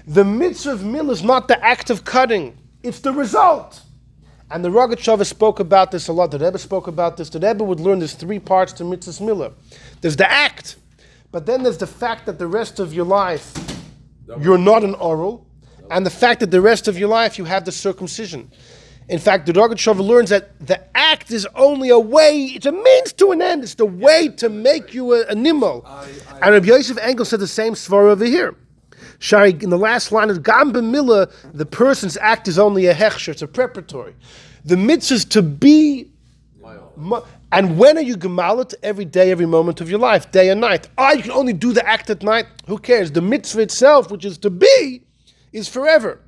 [0.06, 3.82] The mitzvah of mill is not the act of cutting; it's the result.
[4.50, 6.30] And the Rogatchover spoke about this a lot.
[6.30, 7.28] The Rebbe spoke about this.
[7.30, 9.52] The Rebbe would learn there's three parts to mitzvahs milah.
[10.00, 10.76] There's the act,
[11.36, 13.52] but then there's the fact that the rest of your life
[14.40, 15.46] you're not an oral,
[15.90, 18.50] and the fact that the rest of your life you have the circumcision.
[19.10, 23.12] In fact, the Rogatchover learns that the act is only a way, it's a means
[23.12, 23.64] to an end.
[23.64, 25.82] It's the way to make you a, a nimmo.
[26.40, 28.56] And Rabbi Yosef Engel said the same svar over here.
[29.18, 33.28] Shari, in the last line of Gamba Mila, the person's act is only a hechsher,
[33.28, 34.16] it's a preparatory.
[34.64, 36.12] The mitzvah is to be.
[37.56, 38.74] And when are you gemalit?
[38.82, 40.90] Every day, every moment of your life, day and night.
[40.98, 42.46] Ah, you can only do the act at night.
[42.66, 43.10] Who cares?
[43.10, 45.04] The mitzvah itself, which is to be,
[45.54, 46.20] is forever.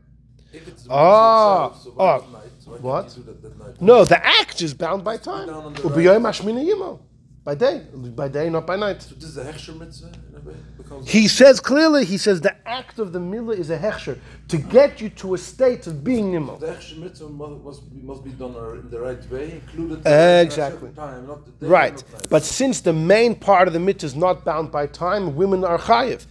[0.55, 2.53] If it's Ah, itself, so ah, night?
[2.61, 3.03] So what?
[3.03, 3.83] Can't you do that?
[3.83, 5.49] No, the act is bound by time.
[5.49, 7.01] down on the Ubiyom hashmina yimo.
[7.45, 9.03] By day, by day, not by night.
[9.03, 10.11] So this is a hechsher mitzvah
[10.49, 10.65] in a way.
[10.77, 14.19] Becomes He says clearly, he says the act of the milah is a hechsher
[14.49, 16.57] to get you to a state of being nimmo.
[16.59, 20.09] the hechsher mitzvah must, must, be, done uh, in the right way, included Exactly.
[20.09, 22.05] at a certain time, not the day, Right.
[22.31, 25.79] But since the main part of the mitzvah is not bound by time, women are
[25.79, 26.27] chayiv.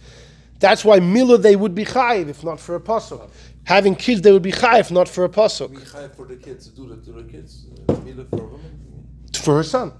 [0.60, 3.30] That's why milah they would be chayiv if not for a pasuk.
[3.64, 5.70] Having kids they would be chayiv not for a pasuk.
[5.92, 7.66] chayav for the kids to do that to the kids.
[7.88, 9.06] Uh, milah for women.
[9.34, 9.92] For her son.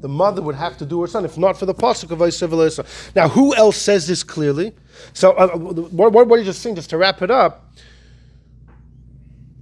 [0.00, 2.52] The mother would have to do her son, if not for the pasuk of Yosef
[2.52, 2.84] Elisa.
[3.16, 4.74] Now, who else says this clearly?
[5.12, 6.76] So, uh, what, what, what are you just saying?
[6.76, 7.72] Just to wrap it up,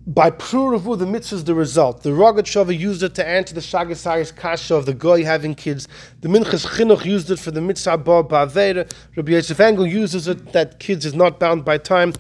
[0.09, 2.05] by Pru Ur'vu, the mitzvah is the result.
[2.05, 5.89] The Rogatchover used it to answer the Sha'agas Aryeh's kasha of the goy having kids.
[6.21, 8.89] The Minchas Chinuch used it for the mitzvah ba ba'avera.
[9.17, 12.13] Rabbi Yosef Engel uses it that kids is not bound by time.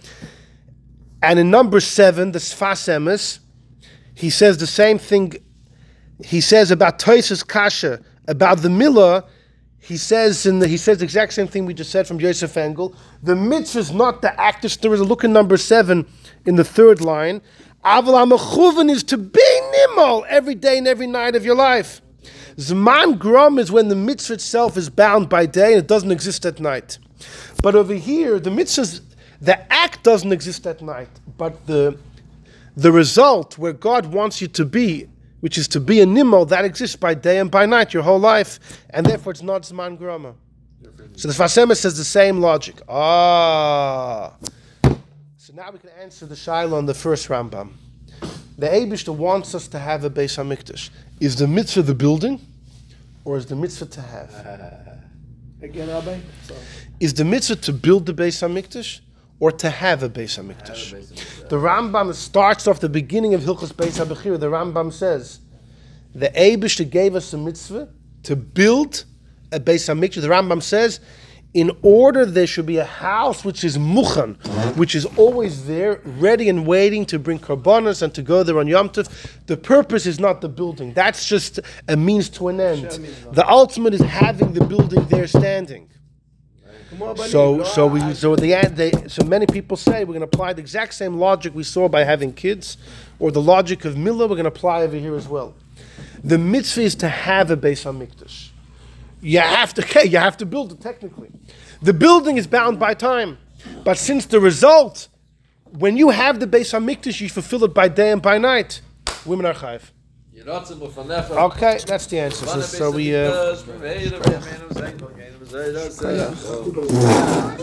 [1.23, 3.39] And in number seven, the Sfas Emes,
[4.15, 5.35] he says the same thing.
[6.25, 9.25] He says about Toises kasha about the milah.
[9.79, 12.57] he says in the, he says the exact same thing we just said from Joseph
[12.57, 12.95] Engel.
[13.23, 16.07] The mitzvah is not the act there is a look in number seven
[16.45, 17.43] in the third line.
[17.85, 22.01] Aval is to be nimol every day and every night of your life.
[22.57, 26.47] Zman grom is when the mitzvah itself is bound by day and it doesn't exist
[26.47, 26.99] at night.
[27.63, 29.03] But over here, the mitzvah,
[29.41, 31.99] the act doesn't exist at night, but the
[32.77, 35.09] the result where God wants you to be,
[35.41, 38.19] which is to be a nimmo, that exists by day and by night, your whole
[38.19, 38.59] life,
[38.91, 40.35] and therefore it's not zman Groma.
[41.17, 42.77] So the Sfas Emes says the same logic.
[42.89, 44.35] Ah.
[45.37, 47.73] So now we can answer the shaila on the first Rambam.
[48.59, 50.91] The Abishta wants us to have a Beis Hamikdash.
[51.21, 52.41] Is the mitzvah the building,
[53.25, 55.01] or is the mitzvah to have?
[55.63, 56.19] Again, Rabbi.
[56.47, 56.55] So,
[57.01, 59.01] Is the mitzvah to build the Beis Hamikdash,
[59.39, 61.49] or to have a Beis Hamikdash?
[61.49, 64.39] The Rambam starts off the beginning of Hilchos Beis Habechir.
[64.39, 65.41] The Rambam says,
[66.15, 67.89] the Abishta gave us a mitzvah
[68.23, 69.05] to build
[69.53, 70.23] a Beis Hamikdash.
[70.23, 71.01] The Rambam says,
[71.57, 74.37] in order there should be a house which is muchan,
[74.77, 78.67] which is always there, ready and waiting to bring karbonas and to go there on
[78.67, 79.09] Yom Tov.
[79.47, 80.93] The purpose is not the building.
[80.93, 82.91] That's just a means to an end.
[83.33, 85.89] The ultimate is having the building there standing.
[87.27, 90.25] So, so we, so at the end, they, so many people say we're going to
[90.27, 92.77] apply the exact same logic we saw by having kids,
[93.19, 95.55] or the logic of milah we're going to apply over here as well.
[96.25, 98.51] The mitzvah is to have a Beis Hamikdash.
[99.21, 101.31] You have to, okay, you have to build it technically.
[101.83, 103.39] The building is bound by time,
[103.85, 105.09] but since the result,
[105.73, 108.81] when you have the Beis Hamikdash, you fulfill it by day and by night.
[109.25, 109.83] Women are chayv.
[110.39, 112.47] Okay, that's the answer.
[112.47, 113.15] So, so we.
[113.15, 113.57] Uh,
[115.53, 117.57] 来了来了来了